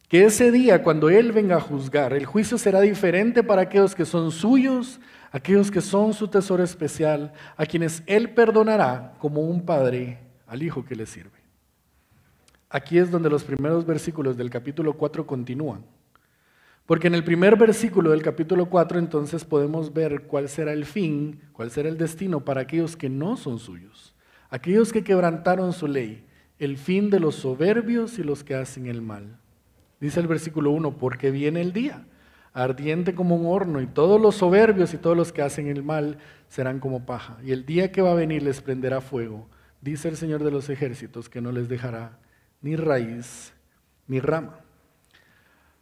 Que 0.08 0.26
ese 0.26 0.52
día, 0.52 0.84
cuando 0.84 1.10
Él 1.10 1.32
venga 1.32 1.58
a 1.58 1.62
juzgar, 1.62 2.14
el 2.14 2.26
juicio 2.26 2.58
será 2.58 2.82
diferente 2.82 3.42
para 3.44 3.64
aquellos 3.64 3.96
que 3.96 4.06
son 4.06 4.32
suyos, 4.32 5.00
aquellos 5.32 5.72
que 5.72 5.82
son 5.82 6.14
su 6.14 6.28
tesoro 6.28 6.64
especial, 6.64 7.34
a 7.58 7.66
quienes 7.66 8.04
Él 8.06 8.30
perdonará 8.30 9.14
como 9.20 9.42
un 9.42 9.66
padre 9.66 10.20
al 10.48 10.62
hijo 10.62 10.86
que 10.86 10.96
le 10.96 11.06
sirve. 11.06 11.35
Aquí 12.76 12.98
es 12.98 13.10
donde 13.10 13.30
los 13.30 13.46
primeros 13.46 13.86
versículos 13.86 14.36
del 14.36 14.50
capítulo 14.50 14.98
4 14.98 15.26
continúan. 15.26 15.86
Porque 16.86 17.08
en 17.08 17.16
el 17.16 17.24
primer 17.24 17.56
versículo 17.56 18.12
del 18.12 18.22
capítulo 18.22 18.66
4 18.66 19.00
entonces 19.00 19.46
podemos 19.46 19.94
ver 19.94 20.24
cuál 20.24 20.50
será 20.50 20.74
el 20.74 20.84
fin, 20.84 21.40
cuál 21.54 21.72
será 21.72 21.88
el 21.88 21.98
destino 21.98 22.44
para 22.44 22.60
aquellos 22.60 22.98
que 22.98 23.08
no 23.08 23.38
son 23.38 23.60
suyos, 23.60 24.14
aquellos 24.50 24.92
que 24.92 25.06
quebrantaron 25.06 25.72
su 25.72 25.88
ley, 25.88 26.26
el 26.60 26.76
fin 26.76 27.10
de 27.10 27.22
los 27.22 27.36
soberbios 27.36 28.20
y 28.20 28.24
los 28.24 28.44
que 28.44 28.56
hacen 28.56 28.88
el 28.88 29.02
mal. 29.02 29.40
Dice 30.02 30.20
el 30.20 30.28
versículo 30.28 30.72
1, 30.72 30.98
porque 30.98 31.32
viene 31.32 31.62
el 31.62 31.72
día, 31.72 32.06
ardiente 32.52 33.16
como 33.16 33.38
un 33.38 33.46
horno, 33.46 33.80
y 33.80 33.88
todos 33.88 34.20
los 34.20 34.36
soberbios 34.36 34.94
y 34.94 34.98
todos 34.98 35.16
los 35.16 35.32
que 35.32 35.44
hacen 35.44 35.70
el 35.70 35.82
mal 35.82 36.18
serán 36.50 36.82
como 36.82 37.06
paja. 37.06 37.38
Y 37.42 37.54
el 37.54 37.66
día 37.66 37.94
que 37.94 38.02
va 38.02 38.12
a 38.12 38.16
venir 38.16 38.44
les 38.44 38.60
prenderá 38.60 39.00
fuego, 39.00 39.48
dice 39.80 40.10
el 40.10 40.18
Señor 40.18 40.44
de 40.44 40.52
los 40.52 40.70
ejércitos, 40.70 41.30
que 41.30 41.40
no 41.40 41.54
les 41.54 41.70
dejará 41.70 42.20
ni 42.66 42.76
raíz 42.76 43.54
ni 44.08 44.20
rama. 44.20 44.60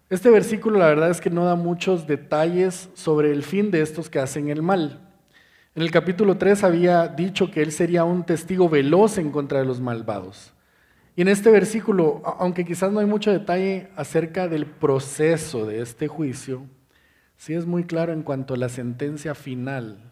Este 0.09 0.29
versículo 0.29 0.79
la 0.79 0.87
verdad 0.87 1.09
es 1.11 1.21
que 1.21 1.29
no 1.29 1.45
da 1.45 1.55
muchos 1.55 2.05
detalles 2.07 2.89
sobre 2.93 3.31
el 3.31 3.43
fin 3.43 3.71
de 3.71 3.81
estos 3.81 4.09
que 4.09 4.19
hacen 4.19 4.49
el 4.49 4.61
mal. 4.61 4.99
En 5.75 5.81
el 5.81 5.91
capítulo 5.91 6.37
3 6.37 6.61
había 6.65 7.07
dicho 7.07 7.49
que 7.49 7.61
él 7.61 7.71
sería 7.71 8.03
un 8.03 8.25
testigo 8.25 8.67
veloz 8.67 9.17
en 9.17 9.31
contra 9.31 9.59
de 9.59 9.65
los 9.65 9.79
malvados. 9.79 10.53
Y 11.15 11.21
en 11.21 11.29
este 11.29 11.51
versículo, 11.51 12.21
aunque 12.37 12.65
quizás 12.65 12.91
no 12.91 12.99
hay 12.99 13.05
mucho 13.05 13.31
detalle 13.31 13.87
acerca 13.95 14.49
del 14.49 14.65
proceso 14.65 15.65
de 15.65 15.81
este 15.81 16.09
juicio, 16.09 16.63
sí 17.37 17.53
es 17.53 17.65
muy 17.65 17.85
claro 17.85 18.11
en 18.11 18.23
cuanto 18.23 18.55
a 18.55 18.57
la 18.57 18.67
sentencia 18.67 19.35
final 19.35 20.11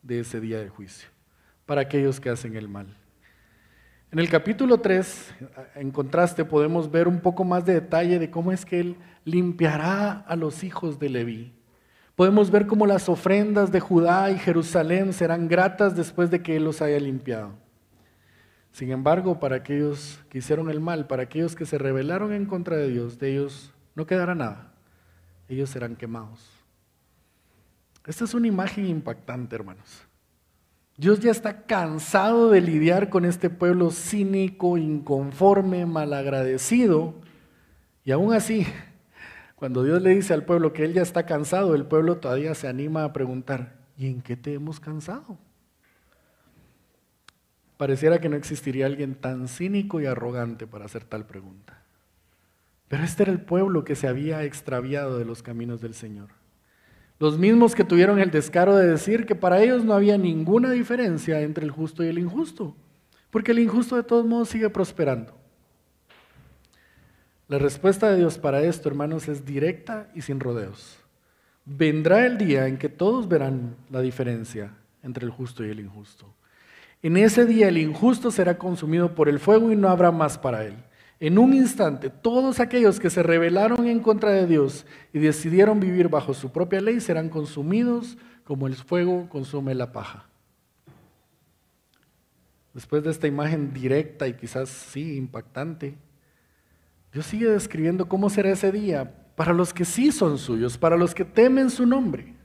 de 0.00 0.20
ese 0.20 0.40
día 0.40 0.60
de 0.60 0.70
juicio 0.70 1.10
para 1.66 1.82
aquellos 1.82 2.20
que 2.20 2.30
hacen 2.30 2.56
el 2.56 2.70
mal. 2.70 2.96
En 4.16 4.20
el 4.20 4.30
capítulo 4.30 4.78
3, 4.78 5.34
en 5.74 5.90
contraste, 5.90 6.42
podemos 6.46 6.90
ver 6.90 7.06
un 7.06 7.20
poco 7.20 7.44
más 7.44 7.66
de 7.66 7.74
detalle 7.74 8.18
de 8.18 8.30
cómo 8.30 8.50
es 8.50 8.64
que 8.64 8.80
Él 8.80 8.96
limpiará 9.26 10.20
a 10.20 10.36
los 10.36 10.64
hijos 10.64 10.98
de 10.98 11.10
Leví. 11.10 11.52
Podemos 12.14 12.50
ver 12.50 12.66
cómo 12.66 12.86
las 12.86 13.10
ofrendas 13.10 13.70
de 13.70 13.80
Judá 13.80 14.30
y 14.30 14.38
Jerusalén 14.38 15.12
serán 15.12 15.48
gratas 15.48 15.94
después 15.94 16.30
de 16.30 16.40
que 16.40 16.56
Él 16.56 16.64
los 16.64 16.80
haya 16.80 16.98
limpiado. 16.98 17.58
Sin 18.72 18.90
embargo, 18.90 19.38
para 19.38 19.56
aquellos 19.56 20.18
que 20.30 20.38
hicieron 20.38 20.70
el 20.70 20.80
mal, 20.80 21.06
para 21.06 21.24
aquellos 21.24 21.54
que 21.54 21.66
se 21.66 21.76
rebelaron 21.76 22.32
en 22.32 22.46
contra 22.46 22.78
de 22.78 22.88
Dios, 22.88 23.18
de 23.18 23.32
ellos 23.32 23.74
no 23.94 24.06
quedará 24.06 24.34
nada. 24.34 24.72
Ellos 25.46 25.68
serán 25.68 25.94
quemados. 25.94 26.50
Esta 28.06 28.24
es 28.24 28.32
una 28.32 28.46
imagen 28.46 28.86
impactante, 28.86 29.54
hermanos. 29.54 30.05
Dios 30.96 31.20
ya 31.20 31.30
está 31.30 31.62
cansado 31.66 32.50
de 32.50 32.62
lidiar 32.62 33.10
con 33.10 33.26
este 33.26 33.50
pueblo 33.50 33.90
cínico, 33.90 34.78
inconforme, 34.78 35.84
malagradecido. 35.84 37.14
Y 38.04 38.12
aún 38.12 38.32
así, 38.32 38.66
cuando 39.56 39.82
Dios 39.82 40.00
le 40.00 40.14
dice 40.14 40.32
al 40.32 40.44
pueblo 40.44 40.72
que 40.72 40.84
Él 40.84 40.94
ya 40.94 41.02
está 41.02 41.26
cansado, 41.26 41.74
el 41.74 41.84
pueblo 41.84 42.16
todavía 42.16 42.54
se 42.54 42.68
anima 42.68 43.04
a 43.04 43.12
preguntar, 43.12 43.76
¿y 43.98 44.06
en 44.06 44.22
qué 44.22 44.36
te 44.36 44.54
hemos 44.54 44.80
cansado? 44.80 45.38
Pareciera 47.76 48.18
que 48.18 48.30
no 48.30 48.36
existiría 48.36 48.86
alguien 48.86 49.14
tan 49.14 49.48
cínico 49.48 50.00
y 50.00 50.06
arrogante 50.06 50.66
para 50.66 50.86
hacer 50.86 51.04
tal 51.04 51.26
pregunta. 51.26 51.82
Pero 52.88 53.02
este 53.02 53.24
era 53.24 53.32
el 53.32 53.40
pueblo 53.42 53.84
que 53.84 53.96
se 53.96 54.08
había 54.08 54.44
extraviado 54.44 55.18
de 55.18 55.26
los 55.26 55.42
caminos 55.42 55.82
del 55.82 55.92
Señor. 55.92 56.35
Los 57.18 57.38
mismos 57.38 57.74
que 57.74 57.84
tuvieron 57.84 58.18
el 58.18 58.30
descaro 58.30 58.76
de 58.76 58.86
decir 58.86 59.24
que 59.24 59.34
para 59.34 59.62
ellos 59.62 59.84
no 59.84 59.94
había 59.94 60.18
ninguna 60.18 60.70
diferencia 60.70 61.40
entre 61.40 61.64
el 61.64 61.70
justo 61.70 62.04
y 62.04 62.08
el 62.08 62.18
injusto, 62.18 62.76
porque 63.30 63.52
el 63.52 63.58
injusto 63.58 63.96
de 63.96 64.02
todos 64.02 64.26
modos 64.26 64.50
sigue 64.50 64.68
prosperando. 64.68 65.34
La 67.48 67.58
respuesta 67.58 68.10
de 68.10 68.18
Dios 68.18 68.38
para 68.38 68.62
esto, 68.62 68.88
hermanos, 68.88 69.28
es 69.28 69.46
directa 69.46 70.10
y 70.14 70.20
sin 70.20 70.40
rodeos. 70.40 70.98
Vendrá 71.64 72.26
el 72.26 72.38
día 72.38 72.66
en 72.66 72.76
que 72.76 72.88
todos 72.88 73.28
verán 73.28 73.76
la 73.90 74.00
diferencia 74.00 74.72
entre 75.02 75.24
el 75.24 75.30
justo 75.30 75.64
y 75.64 75.70
el 75.70 75.80
injusto. 75.80 76.26
En 77.02 77.16
ese 77.16 77.46
día 77.46 77.68
el 77.68 77.78
injusto 77.78 78.30
será 78.30 78.58
consumido 78.58 79.14
por 79.14 79.28
el 79.28 79.38
fuego 79.38 79.70
y 79.70 79.76
no 79.76 79.88
habrá 79.88 80.10
más 80.10 80.36
para 80.36 80.64
él. 80.64 80.74
En 81.18 81.38
un 81.38 81.54
instante, 81.54 82.10
todos 82.10 82.60
aquellos 82.60 83.00
que 83.00 83.08
se 83.08 83.22
rebelaron 83.22 83.86
en 83.86 84.00
contra 84.00 84.32
de 84.32 84.46
Dios 84.46 84.84
y 85.14 85.18
decidieron 85.18 85.80
vivir 85.80 86.08
bajo 86.08 86.34
su 86.34 86.52
propia 86.52 86.80
ley 86.80 87.00
serán 87.00 87.30
consumidos 87.30 88.18
como 88.44 88.66
el 88.66 88.74
fuego 88.74 89.28
consume 89.28 89.74
la 89.74 89.92
paja. 89.92 90.28
Después 92.74 93.02
de 93.02 93.10
esta 93.10 93.26
imagen 93.26 93.72
directa 93.72 94.28
y 94.28 94.34
quizás 94.34 94.68
sí 94.68 95.16
impactante, 95.16 95.96
Dios 97.10 97.24
sigue 97.24 97.48
describiendo 97.48 98.06
cómo 98.06 98.28
será 98.28 98.50
ese 98.50 98.70
día 98.70 99.10
para 99.34 99.54
los 99.54 99.72
que 99.72 99.86
sí 99.86 100.12
son 100.12 100.36
suyos, 100.36 100.76
para 100.76 100.98
los 100.98 101.14
que 101.14 101.24
temen 101.24 101.70
su 101.70 101.86
nombre. 101.86 102.35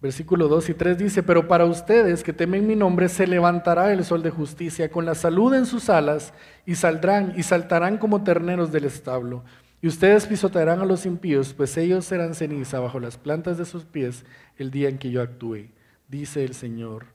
Versículo 0.00 0.48
2 0.48 0.68
y 0.70 0.74
3 0.74 0.98
dice, 0.98 1.22
pero 1.22 1.48
para 1.48 1.64
ustedes 1.64 2.22
que 2.22 2.34
temen 2.34 2.66
mi 2.66 2.76
nombre, 2.76 3.08
se 3.08 3.26
levantará 3.26 3.92
el 3.92 4.04
sol 4.04 4.22
de 4.22 4.30
justicia 4.30 4.90
con 4.90 5.06
la 5.06 5.14
salud 5.14 5.54
en 5.54 5.64
sus 5.64 5.88
alas 5.88 6.34
y 6.66 6.74
saldrán 6.74 7.32
y 7.36 7.42
saltarán 7.42 7.96
como 7.96 8.22
terneros 8.22 8.70
del 8.72 8.84
establo. 8.84 9.42
Y 9.80 9.88
ustedes 9.88 10.26
pisotearán 10.26 10.80
a 10.80 10.84
los 10.84 11.06
impíos, 11.06 11.54
pues 11.54 11.76
ellos 11.78 12.04
serán 12.04 12.34
ceniza 12.34 12.78
bajo 12.78 13.00
las 13.00 13.16
plantas 13.16 13.56
de 13.56 13.64
sus 13.64 13.84
pies 13.84 14.26
el 14.58 14.70
día 14.70 14.88
en 14.88 14.98
que 14.98 15.10
yo 15.10 15.22
actúe, 15.22 15.68
dice 16.08 16.44
el 16.44 16.54
Señor 16.54 17.06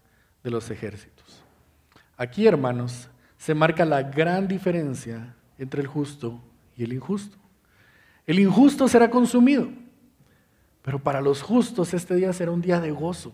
de 0.44 0.50
los 0.50 0.72
ejércitos. 0.72 1.44
Aquí, 2.18 2.48
hermanos, 2.48 3.10
se 3.38 3.54
marca 3.54 3.86
la 3.86 4.04
gran 4.04 4.48
diferencia 4.48 5.36
entre 5.60 5.82
el 5.82 5.88
justo 5.88 6.42
y 6.76 6.84
el 6.84 6.94
injusto. 6.94 7.38
El 8.26 8.40
injusto 8.40 8.88
será 8.88 9.10
consumido 9.10 9.70
pero 10.82 11.00
para 11.00 11.22
los 11.22 11.42
justos 11.42 11.94
este 11.94 12.16
día 12.16 12.34
será 12.34 12.52
un 12.52 12.62
día 12.62 12.80
de 12.80 12.92
gozo, 12.92 13.34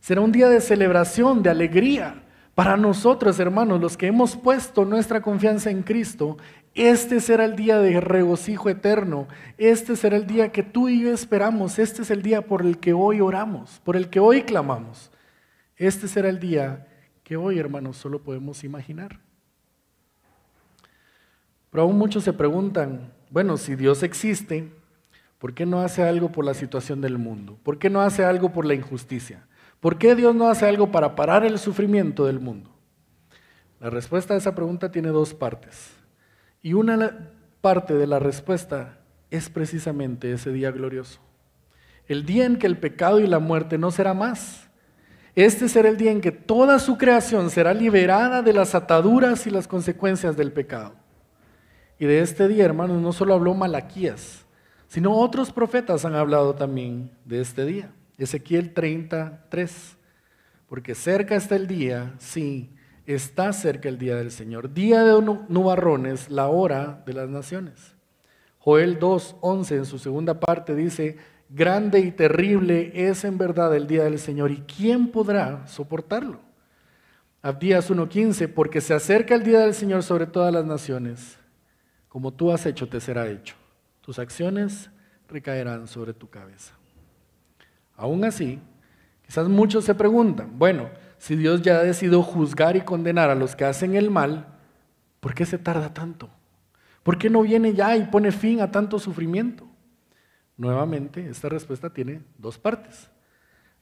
será 0.00 0.20
un 0.20 0.32
día 0.32 0.48
de 0.48 0.60
celebración, 0.60 1.42
de 1.42 1.50
alegría. 1.50 2.22
Para 2.54 2.76
nosotros, 2.78 3.38
hermanos, 3.38 3.80
los 3.80 3.98
que 3.98 4.06
hemos 4.06 4.34
puesto 4.34 4.86
nuestra 4.86 5.20
confianza 5.20 5.70
en 5.70 5.82
Cristo, 5.82 6.38
este 6.76 7.20
será 7.20 7.46
el 7.46 7.56
día 7.56 7.78
de 7.78 8.00
regocijo 8.00 8.68
eterno. 8.68 9.28
Este 9.56 9.96
será 9.96 10.16
el 10.16 10.26
día 10.26 10.52
que 10.52 10.62
tú 10.62 10.90
y 10.90 11.02
yo 11.02 11.12
esperamos. 11.12 11.78
Este 11.78 12.02
es 12.02 12.10
el 12.10 12.22
día 12.22 12.42
por 12.42 12.60
el 12.62 12.78
que 12.78 12.92
hoy 12.92 13.20
oramos, 13.20 13.80
por 13.82 13.96
el 13.96 14.10
que 14.10 14.20
hoy 14.20 14.42
clamamos. 14.42 15.10
Este 15.76 16.06
será 16.06 16.28
el 16.28 16.38
día 16.38 16.86
que 17.24 17.36
hoy, 17.36 17.58
hermanos, 17.58 17.96
solo 17.96 18.22
podemos 18.22 18.62
imaginar. 18.62 19.20
Pero 21.70 21.82
aún 21.82 21.98
muchos 21.98 22.24
se 22.24 22.32
preguntan, 22.34 23.12
bueno, 23.30 23.56
si 23.56 23.74
Dios 23.74 24.02
existe, 24.02 24.70
¿Por 25.38 25.54
qué 25.54 25.66
no 25.66 25.80
hace 25.80 26.02
algo 26.02 26.32
por 26.32 26.44
la 26.44 26.54
situación 26.54 27.00
del 27.00 27.18
mundo? 27.18 27.58
¿Por 27.62 27.78
qué 27.78 27.90
no 27.90 28.00
hace 28.00 28.24
algo 28.24 28.52
por 28.52 28.64
la 28.64 28.74
injusticia? 28.74 29.46
¿Por 29.80 29.98
qué 29.98 30.14
Dios 30.14 30.34
no 30.34 30.48
hace 30.48 30.66
algo 30.66 30.90
para 30.90 31.14
parar 31.14 31.44
el 31.44 31.58
sufrimiento 31.58 32.24
del 32.24 32.40
mundo? 32.40 32.70
La 33.80 33.90
respuesta 33.90 34.34
a 34.34 34.36
esa 34.38 34.54
pregunta 34.54 34.90
tiene 34.90 35.08
dos 35.08 35.34
partes. 35.34 35.92
Y 36.62 36.72
una 36.72 37.30
parte 37.60 37.94
de 37.94 38.06
la 38.06 38.18
respuesta 38.18 38.98
es 39.30 39.50
precisamente 39.50 40.32
ese 40.32 40.50
día 40.50 40.70
glorioso. 40.70 41.20
El 42.08 42.24
día 42.24 42.46
en 42.46 42.56
que 42.56 42.66
el 42.66 42.78
pecado 42.78 43.20
y 43.20 43.26
la 43.26 43.38
muerte 43.38 43.76
no 43.76 43.90
será 43.90 44.14
más. 44.14 44.70
Este 45.34 45.68
será 45.68 45.90
el 45.90 45.98
día 45.98 46.12
en 46.12 46.22
que 46.22 46.32
toda 46.32 46.78
su 46.78 46.96
creación 46.96 47.50
será 47.50 47.74
liberada 47.74 48.40
de 48.40 48.54
las 48.54 48.74
ataduras 48.74 49.46
y 49.46 49.50
las 49.50 49.68
consecuencias 49.68 50.36
del 50.36 50.52
pecado. 50.52 50.94
Y 51.98 52.06
de 52.06 52.20
este 52.20 52.48
día, 52.48 52.64
hermanos, 52.64 53.02
no 53.02 53.12
solo 53.12 53.34
habló 53.34 53.52
Malaquías, 53.52 54.45
sino 54.88 55.14
otros 55.14 55.52
profetas 55.52 56.04
han 56.04 56.14
hablado 56.14 56.54
también 56.54 57.10
de 57.24 57.40
este 57.40 57.64
día. 57.64 57.92
Ezequiel 58.18 58.72
33, 58.72 59.96
porque 60.68 60.94
cerca 60.94 61.36
está 61.36 61.56
el 61.56 61.66
día, 61.66 62.14
sí, 62.18 62.70
está 63.06 63.52
cerca 63.52 63.88
el 63.88 63.98
día 63.98 64.16
del 64.16 64.30
Señor, 64.30 64.72
día 64.72 65.04
de 65.04 65.22
nubarrones, 65.48 66.30
la 66.30 66.48
hora 66.48 67.02
de 67.06 67.12
las 67.12 67.28
naciones. 67.28 67.94
Joel 68.58 68.98
2.11 68.98 69.76
en 69.76 69.84
su 69.84 69.98
segunda 69.98 70.40
parte 70.40 70.74
dice, 70.74 71.18
grande 71.48 72.00
y 72.00 72.10
terrible 72.10 72.90
es 72.94 73.24
en 73.24 73.38
verdad 73.38 73.74
el 73.76 73.86
día 73.86 74.04
del 74.04 74.18
Señor, 74.18 74.50
¿y 74.50 74.62
quién 74.62 75.12
podrá 75.12 75.66
soportarlo? 75.68 76.40
Abdías 77.42 77.90
1.15, 77.90 78.52
porque 78.52 78.80
se 78.80 78.92
acerca 78.92 79.36
el 79.36 79.44
día 79.44 79.60
del 79.60 79.74
Señor 79.74 80.02
sobre 80.02 80.26
todas 80.26 80.52
las 80.52 80.64
naciones, 80.64 81.38
como 82.08 82.32
tú 82.32 82.50
has 82.50 82.66
hecho 82.66 82.88
te 82.88 83.00
será 83.00 83.28
hecho, 83.28 83.54
tus 84.06 84.20
acciones 84.20 84.88
recaerán 85.28 85.88
sobre 85.88 86.14
tu 86.14 86.30
cabeza. 86.30 86.72
Aún 87.96 88.24
así, 88.24 88.60
quizás 89.26 89.48
muchos 89.48 89.84
se 89.84 89.96
preguntan, 89.96 90.56
bueno, 90.56 90.90
si 91.18 91.34
Dios 91.34 91.60
ya 91.60 91.78
ha 91.78 91.82
decidido 91.82 92.22
juzgar 92.22 92.76
y 92.76 92.82
condenar 92.82 93.30
a 93.30 93.34
los 93.34 93.56
que 93.56 93.64
hacen 93.64 93.96
el 93.96 94.12
mal, 94.12 94.46
¿por 95.18 95.34
qué 95.34 95.44
se 95.44 95.58
tarda 95.58 95.92
tanto? 95.92 96.30
¿Por 97.02 97.18
qué 97.18 97.28
no 97.28 97.42
viene 97.42 97.74
ya 97.74 97.96
y 97.96 98.04
pone 98.04 98.30
fin 98.30 98.60
a 98.60 98.70
tanto 98.70 99.00
sufrimiento? 99.00 99.66
Nuevamente, 100.56 101.28
esta 101.28 101.48
respuesta 101.48 101.92
tiene 101.92 102.22
dos 102.38 102.58
partes. 102.58 103.10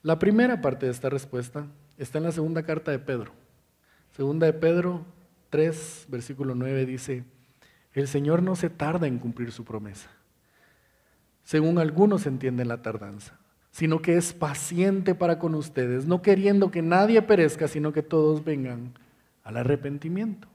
La 0.02 0.18
primera 0.18 0.62
parte 0.62 0.86
de 0.86 0.92
esta 0.92 1.10
respuesta 1.10 1.66
está 1.98 2.16
en 2.16 2.24
la 2.24 2.32
segunda 2.32 2.62
carta 2.62 2.90
de 2.90 2.98
Pedro. 2.98 3.32
Segunda 4.12 4.46
de 4.46 4.54
Pedro 4.54 5.04
3, 5.50 6.06
versículo 6.08 6.54
9 6.54 6.86
dice, 6.86 7.24
el 7.94 8.08
Señor 8.08 8.42
no 8.42 8.56
se 8.56 8.70
tarda 8.70 9.06
en 9.06 9.18
cumplir 9.18 9.52
su 9.52 9.64
promesa, 9.64 10.10
según 11.44 11.78
algunos 11.78 12.26
entienden 12.26 12.68
la 12.68 12.82
tardanza, 12.82 13.38
sino 13.70 14.00
que 14.00 14.16
es 14.16 14.32
paciente 14.32 15.14
para 15.14 15.38
con 15.38 15.54
ustedes, 15.54 16.06
no 16.06 16.22
queriendo 16.22 16.70
que 16.70 16.82
nadie 16.82 17.22
perezca, 17.22 17.68
sino 17.68 17.92
que 17.92 18.02
todos 18.02 18.44
vengan 18.44 18.92
al 19.42 19.56
arrepentimiento. 19.56 20.48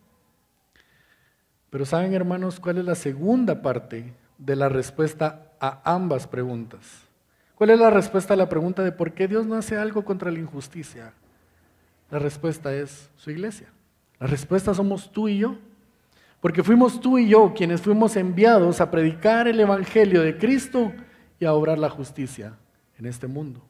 Pero 1.69 1.86
¿saben, 1.86 2.13
hermanos, 2.13 2.60
cuál 2.60 2.79
es 2.79 2.86
la 2.86 2.96
segunda 2.96 3.62
parte 3.62 4.13
de 4.38 4.55
la 4.55 4.69
respuesta 4.69 5.53
a 5.60 5.81
ambas 5.84 6.27
preguntas? 6.27 7.10
¿Cuál 7.55 7.72
es 7.72 7.79
la 7.79 7.89
respuesta 7.89 8.34
a 8.34 8.38
la 8.38 8.50
pregunta 8.50 8.84
de 8.84 8.91
por 8.91 9.13
qué 9.13 9.27
Dios 9.27 9.46
no 9.46 9.55
hace 9.55 9.77
algo 9.77 10.03
contra 10.03 10.31
la 10.31 10.39
injusticia? 10.39 11.13
La 12.10 12.17
respuesta 12.17 12.74
es 12.74 13.10
su 13.17 13.31
iglesia. 13.31 13.67
La 14.19 14.27
respuesta 14.27 14.74
somos 14.74 15.12
tú 15.12 15.27
y 15.27 15.39
yo. 15.39 15.58
Porque 16.41 16.63
fuimos 16.63 17.01
tú 17.01 17.17
y 17.17 17.27
yo 17.27 17.53
quienes 17.53 17.81
fuimos 17.81 18.15
enviados 18.15 18.79
a 18.79 18.89
predicar 18.89 19.48
el 19.48 19.60
Evangelio 19.60 20.22
de 20.22 20.38
Cristo 20.38 20.93
y 21.39 21.46
a 21.46 21.53
obrar 21.53 21.77
la 21.77 21.89
justicia 21.89 22.58
en 22.98 23.05
este 23.05 23.27
mundo. 23.27 23.62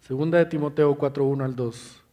Segunda 0.00 0.38
de 0.38 0.46
Timoteo 0.46 0.94
4, 0.94 1.44
al 1.44 1.54
2. 1.54 2.04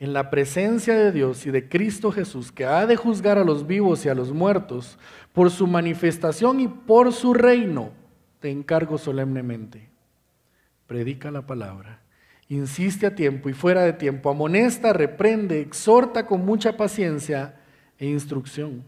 En 0.00 0.12
la 0.12 0.28
presencia 0.28 0.94
de 0.94 1.12
Dios 1.12 1.46
y 1.46 1.50
de 1.50 1.68
Cristo 1.68 2.12
Jesús, 2.12 2.52
que 2.52 2.66
ha 2.66 2.86
de 2.86 2.96
juzgar 2.96 3.38
a 3.38 3.44
los 3.44 3.66
vivos 3.66 4.04
y 4.04 4.10
a 4.10 4.14
los 4.14 4.32
muertos, 4.32 4.98
por 5.32 5.50
su 5.50 5.66
manifestación 5.66 6.60
y 6.60 6.68
por 6.68 7.12
su 7.12 7.32
reino, 7.32 7.92
te 8.40 8.50
encargo 8.50 8.98
solemnemente. 8.98 9.88
Predica 10.86 11.30
la 11.30 11.46
palabra. 11.46 12.00
Insiste 12.48 13.06
a 13.06 13.14
tiempo 13.14 13.48
y 13.48 13.54
fuera 13.54 13.82
de 13.82 13.94
tiempo. 13.94 14.28
Amonesta, 14.28 14.92
reprende, 14.92 15.60
exhorta 15.60 16.26
con 16.26 16.44
mucha 16.44 16.76
paciencia 16.76 17.54
e 17.98 18.06
instrucción. 18.06 18.84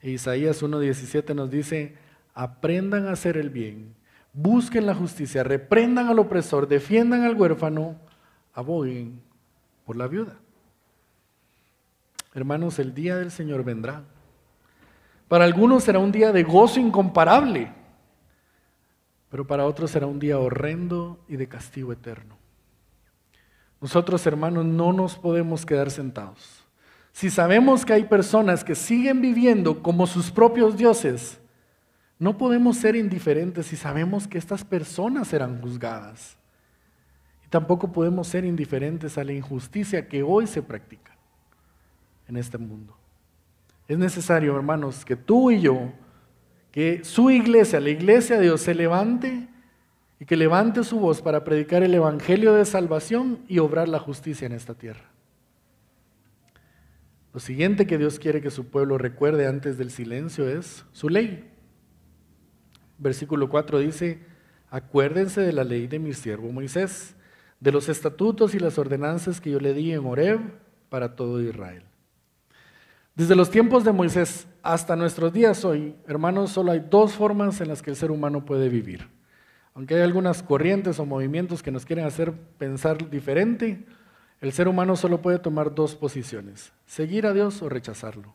E 0.00 0.10
Isaías 0.10 0.62
1.17 0.62 1.34
nos 1.34 1.50
dice, 1.50 1.96
aprendan 2.34 3.06
a 3.06 3.12
hacer 3.12 3.36
el 3.36 3.50
bien 3.50 3.98
busquen 4.32 4.86
la 4.86 4.94
justicia, 4.94 5.42
reprendan 5.42 6.06
al 6.08 6.18
opresor, 6.18 6.68
defiendan 6.68 7.24
al 7.24 7.34
huérfano, 7.34 7.96
aboguen 8.54 9.20
por 9.84 9.96
la 9.96 10.06
viuda. 10.06 10.36
Hermanos, 12.34 12.78
el 12.78 12.94
día 12.94 13.16
del 13.16 13.32
Señor 13.32 13.64
vendrá. 13.64 14.04
Para 15.26 15.44
algunos 15.44 15.82
será 15.82 15.98
un 15.98 16.12
día 16.12 16.30
de 16.32 16.44
gozo 16.44 16.78
incomparable, 16.78 17.72
pero 19.28 19.46
para 19.46 19.66
otros 19.66 19.90
será 19.90 20.06
un 20.06 20.18
día 20.18 20.38
horrendo 20.38 21.18
y 21.28 21.36
de 21.36 21.48
castigo 21.48 21.92
eterno. 21.92 22.36
Nosotros, 23.80 24.24
hermanos, 24.26 24.64
no 24.64 24.92
nos 24.92 25.16
podemos 25.16 25.66
quedar 25.66 25.90
sentados. 25.90 26.57
Si 27.18 27.30
sabemos 27.30 27.84
que 27.84 27.92
hay 27.92 28.04
personas 28.04 28.62
que 28.62 28.76
siguen 28.76 29.20
viviendo 29.20 29.82
como 29.82 30.06
sus 30.06 30.30
propios 30.30 30.76
dioses, 30.76 31.40
no 32.16 32.38
podemos 32.38 32.76
ser 32.76 32.94
indiferentes 32.94 33.66
si 33.66 33.74
sabemos 33.74 34.28
que 34.28 34.38
estas 34.38 34.62
personas 34.62 35.26
serán 35.26 35.60
juzgadas. 35.60 36.36
Y 37.44 37.48
tampoco 37.48 37.90
podemos 37.90 38.28
ser 38.28 38.44
indiferentes 38.44 39.18
a 39.18 39.24
la 39.24 39.32
injusticia 39.32 40.06
que 40.06 40.22
hoy 40.22 40.46
se 40.46 40.62
practica 40.62 41.16
en 42.28 42.36
este 42.36 42.56
mundo. 42.56 42.96
Es 43.88 43.98
necesario, 43.98 44.54
hermanos, 44.54 45.04
que 45.04 45.16
tú 45.16 45.50
y 45.50 45.60
yo, 45.60 45.90
que 46.70 47.02
su 47.02 47.32
iglesia, 47.32 47.80
la 47.80 47.90
iglesia 47.90 48.36
de 48.36 48.42
Dios, 48.42 48.60
se 48.60 48.76
levante 48.76 49.48
y 50.20 50.24
que 50.24 50.36
levante 50.36 50.84
su 50.84 51.00
voz 51.00 51.20
para 51.20 51.42
predicar 51.42 51.82
el 51.82 51.94
Evangelio 51.94 52.54
de 52.54 52.64
salvación 52.64 53.40
y 53.48 53.58
obrar 53.58 53.88
la 53.88 53.98
justicia 53.98 54.46
en 54.46 54.52
esta 54.52 54.74
tierra. 54.74 55.17
Lo 57.34 57.40
siguiente 57.40 57.86
que 57.86 57.98
Dios 57.98 58.18
quiere 58.18 58.40
que 58.40 58.50
su 58.50 58.68
pueblo 58.68 58.98
recuerde 58.98 59.46
antes 59.46 59.76
del 59.76 59.90
silencio 59.90 60.48
es 60.48 60.84
su 60.92 61.08
ley. 61.08 61.50
Versículo 62.98 63.48
4 63.48 63.78
dice, 63.78 64.20
acuérdense 64.70 65.40
de 65.40 65.52
la 65.52 65.64
ley 65.64 65.86
de 65.86 65.98
mi 65.98 66.14
siervo 66.14 66.50
Moisés, 66.50 67.14
de 67.60 67.72
los 67.72 67.88
estatutos 67.88 68.54
y 68.54 68.58
las 68.58 68.78
ordenanzas 68.78 69.40
que 69.40 69.50
yo 69.50 69.60
le 69.60 69.74
di 69.74 69.92
en 69.92 70.04
Horeb 70.06 70.40
para 70.88 71.16
todo 71.16 71.42
Israel. 71.42 71.84
Desde 73.14 73.34
los 73.34 73.50
tiempos 73.50 73.84
de 73.84 73.92
Moisés 73.92 74.46
hasta 74.62 74.96
nuestros 74.96 75.32
días 75.32 75.64
hoy, 75.64 75.96
hermanos, 76.06 76.50
solo 76.50 76.72
hay 76.72 76.86
dos 76.88 77.12
formas 77.12 77.60
en 77.60 77.68
las 77.68 77.82
que 77.82 77.90
el 77.90 77.96
ser 77.96 78.10
humano 78.10 78.44
puede 78.44 78.68
vivir. 78.68 79.08
Aunque 79.74 79.96
hay 79.96 80.02
algunas 80.02 80.42
corrientes 80.42 80.98
o 80.98 81.06
movimientos 81.06 81.62
que 81.62 81.70
nos 81.70 81.84
quieren 81.84 82.04
hacer 82.04 82.32
pensar 82.58 83.10
diferente, 83.10 83.86
el 84.40 84.52
ser 84.52 84.68
humano 84.68 84.96
solo 84.96 85.20
puede 85.20 85.38
tomar 85.38 85.74
dos 85.74 85.94
posiciones, 85.94 86.72
seguir 86.86 87.26
a 87.26 87.32
Dios 87.32 87.62
o 87.62 87.68
rechazarlo. 87.68 88.34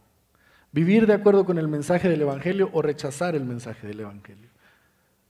Vivir 0.72 1.08
de 1.08 1.14
acuerdo 1.14 1.46
con 1.46 1.58
el 1.58 1.68
mensaje 1.68 2.10
del 2.10 2.22
Evangelio 2.22 2.70
o 2.74 2.82
rechazar 2.82 3.36
el 3.36 3.46
mensaje 3.46 3.88
del 3.88 4.00
Evangelio 4.00 4.54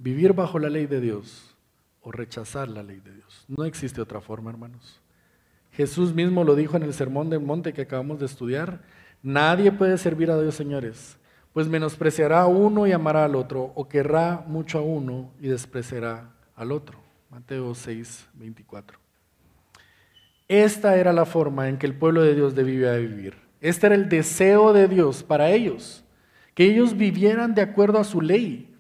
vivir 0.04 0.34
bajo 0.34 0.60
la 0.60 0.70
ley 0.70 0.86
de 0.86 1.00
Dios 1.00 1.56
o 2.02 2.12
rechazar 2.12 2.68
la 2.68 2.84
ley 2.84 3.00
de 3.00 3.14
Dios. 3.14 3.46
No 3.48 3.64
existe 3.64 4.02
otra 4.02 4.20
forma, 4.20 4.50
hermanos. 4.50 5.00
Jesús 5.72 6.14
mismo 6.14 6.44
lo 6.44 6.56
dijo 6.56 6.76
en 6.76 6.84
el 6.84 6.94
Sermón 6.94 7.30
del 7.30 7.40
Monte 7.40 7.74
que 7.74 7.84
acabamos 7.84 8.20
de 8.20 8.26
estudiar. 8.26 8.82
Nadie 9.24 9.72
puede 9.72 9.98
servir 9.98 10.30
a 10.30 10.40
Dios, 10.40 10.56
señores, 10.56 11.18
pues 11.54 11.68
menospreciará 11.68 12.42
a 12.42 12.48
uno 12.48 12.86
y 12.86 12.92
amará 12.92 13.24
al 13.24 13.36
otro, 13.36 13.72
o 13.76 13.88
querrá 13.88 14.44
mucho 14.46 14.80
a 14.80 14.82
uno 14.82 15.32
y 15.40 15.48
despreciará 15.48 16.34
al 16.56 16.72
otro. 16.74 17.00
Mateo 17.30 17.74
6, 17.74 18.28
24. 18.34 19.03
Esta 20.48 20.98
era 20.98 21.14
la 21.14 21.26
forma 21.26 21.70
en 21.70 21.78
que 21.78 21.86
el 21.86 21.96
pueblo 21.96 22.22
de 22.22 22.36
Dios 22.36 22.56
debía 22.56 22.94
vivir. 22.96 23.36
Este 23.62 23.88
era 23.88 23.96
el 23.96 24.10
deseo 24.10 24.74
de 24.74 24.88
Dios 24.88 25.24
para 25.24 25.52
ellos, 25.52 26.04
que 26.54 26.66
ellos 26.66 26.98
vivieran 26.98 27.56
de 27.56 27.62
acuerdo 27.62 28.00
a 28.00 28.04
su 28.04 28.22
ley, 28.22 28.74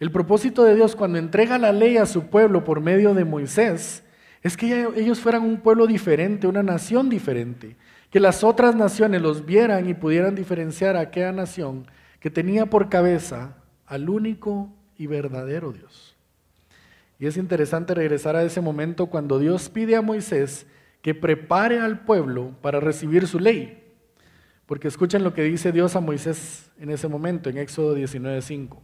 el 0.00 0.10
propósito 0.10 0.64
de 0.64 0.74
Dios 0.74 0.96
cuando 0.96 1.18
entrega 1.18 1.58
la 1.58 1.72
ley 1.72 1.98
a 1.98 2.06
su 2.06 2.28
pueblo 2.28 2.64
por 2.64 2.80
medio 2.80 3.12
de 3.12 3.26
Moisés 3.26 4.02
es 4.42 4.56
que 4.56 4.88
ellos 4.96 5.20
fueran 5.20 5.42
un 5.42 5.60
pueblo 5.60 5.86
diferente, 5.86 6.46
una 6.46 6.62
nación 6.62 7.10
diferente, 7.10 7.76
que 8.10 8.18
las 8.18 8.42
otras 8.42 8.74
naciones 8.74 9.20
los 9.20 9.44
vieran 9.44 9.86
y 9.86 9.92
pudieran 9.92 10.34
diferenciar 10.34 10.96
a 10.96 11.00
aquella 11.00 11.32
nación 11.32 11.86
que 12.18 12.30
tenía 12.30 12.64
por 12.64 12.88
cabeza 12.88 13.56
al 13.84 14.08
único 14.08 14.72
y 14.96 15.06
verdadero 15.06 15.70
Dios. 15.70 16.16
Y 17.18 17.26
es 17.26 17.36
interesante 17.36 17.94
regresar 17.94 18.36
a 18.36 18.42
ese 18.42 18.62
momento 18.62 19.06
cuando 19.06 19.38
Dios 19.38 19.68
pide 19.68 19.96
a 19.96 20.02
Moisés 20.02 20.66
que 21.02 21.14
prepare 21.14 21.80
al 21.80 22.00
pueblo 22.00 22.54
para 22.60 22.80
recibir 22.80 23.26
su 23.26 23.38
ley. 23.38 23.76
Porque 24.66 24.88
escuchen 24.88 25.24
lo 25.24 25.34
que 25.34 25.42
dice 25.42 25.72
Dios 25.72 25.96
a 25.96 26.00
Moisés 26.00 26.70
en 26.78 26.90
ese 26.90 27.08
momento, 27.08 27.50
en 27.50 27.58
Éxodo 27.58 27.96
19.5. 27.96 28.78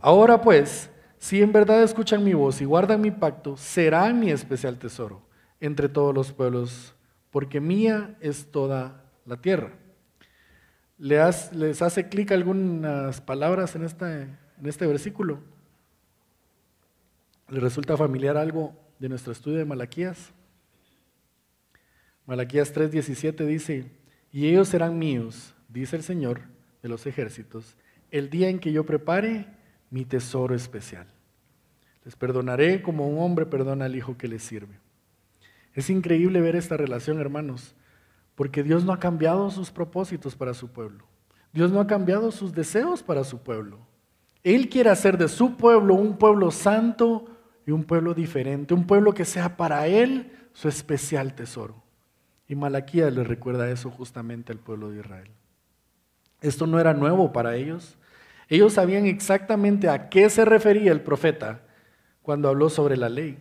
Ahora 0.00 0.40
pues, 0.40 0.90
si 1.18 1.42
en 1.42 1.52
verdad 1.52 1.82
escuchan 1.82 2.24
mi 2.24 2.34
voz 2.34 2.60
y 2.60 2.64
guardan 2.64 3.00
mi 3.00 3.10
pacto, 3.10 3.56
serán 3.56 4.18
mi 4.18 4.30
especial 4.30 4.78
tesoro 4.78 5.22
entre 5.60 5.88
todos 5.88 6.14
los 6.14 6.32
pueblos, 6.32 6.94
porque 7.30 7.60
mía 7.60 8.16
es 8.20 8.50
toda 8.50 9.04
la 9.26 9.36
tierra. 9.36 9.72
¿Les 10.98 11.82
hace 11.82 12.08
clic 12.08 12.32
algunas 12.32 13.20
palabras 13.20 13.76
en, 13.76 13.82
en 13.82 14.66
este 14.66 14.86
versículo? 14.86 15.40
¿Les 17.48 17.62
resulta 17.62 17.96
familiar 17.96 18.36
algo 18.36 18.72
de 18.98 19.08
nuestro 19.08 19.32
estudio 19.32 19.58
de 19.58 19.64
Malaquías? 19.64 20.32
Malaquías 22.26 22.72
3:17 22.72 23.44
dice, 23.46 23.90
y 24.30 24.46
ellos 24.46 24.68
serán 24.68 24.98
míos, 24.98 25.54
dice 25.68 25.96
el 25.96 26.02
Señor, 26.02 26.42
de 26.82 26.88
los 26.88 27.06
ejércitos, 27.06 27.76
el 28.10 28.30
día 28.30 28.48
en 28.48 28.58
que 28.58 28.72
yo 28.72 28.84
prepare 28.84 29.46
mi 29.90 30.04
tesoro 30.04 30.54
especial. 30.54 31.06
Les 32.04 32.16
perdonaré 32.16 32.82
como 32.82 33.08
un 33.08 33.22
hombre 33.22 33.46
perdona 33.46 33.84
al 33.84 33.94
hijo 33.94 34.16
que 34.16 34.28
le 34.28 34.38
sirve. 34.38 34.78
Es 35.74 35.90
increíble 35.90 36.40
ver 36.40 36.56
esta 36.56 36.76
relación, 36.76 37.20
hermanos, 37.20 37.74
porque 38.34 38.62
Dios 38.62 38.84
no 38.84 38.92
ha 38.92 38.98
cambiado 38.98 39.50
sus 39.50 39.70
propósitos 39.70 40.34
para 40.34 40.54
su 40.54 40.68
pueblo. 40.68 41.06
Dios 41.52 41.70
no 41.70 41.80
ha 41.80 41.86
cambiado 41.86 42.30
sus 42.30 42.52
deseos 42.52 43.02
para 43.02 43.24
su 43.24 43.42
pueblo. 43.42 43.78
Él 44.42 44.68
quiere 44.68 44.90
hacer 44.90 45.18
de 45.18 45.28
su 45.28 45.56
pueblo 45.56 45.94
un 45.94 46.16
pueblo 46.16 46.50
santo 46.50 47.26
y 47.66 47.70
un 47.70 47.84
pueblo 47.84 48.14
diferente, 48.14 48.74
un 48.74 48.86
pueblo 48.86 49.14
que 49.14 49.24
sea 49.24 49.56
para 49.56 49.86
Él 49.86 50.32
su 50.52 50.68
especial 50.68 51.34
tesoro. 51.34 51.81
Y 52.52 52.54
Malaquías 52.54 53.10
le 53.14 53.24
recuerda 53.24 53.70
eso 53.70 53.90
justamente 53.90 54.52
al 54.52 54.58
pueblo 54.58 54.90
de 54.90 54.98
Israel. 54.98 55.30
Esto 56.42 56.66
no 56.66 56.78
era 56.78 56.92
nuevo 56.92 57.32
para 57.32 57.56
ellos. 57.56 57.96
Ellos 58.46 58.74
sabían 58.74 59.06
exactamente 59.06 59.88
a 59.88 60.10
qué 60.10 60.28
se 60.28 60.44
refería 60.44 60.92
el 60.92 61.00
profeta 61.00 61.62
cuando 62.20 62.50
habló 62.50 62.68
sobre 62.68 62.98
la 62.98 63.08
ley. 63.08 63.38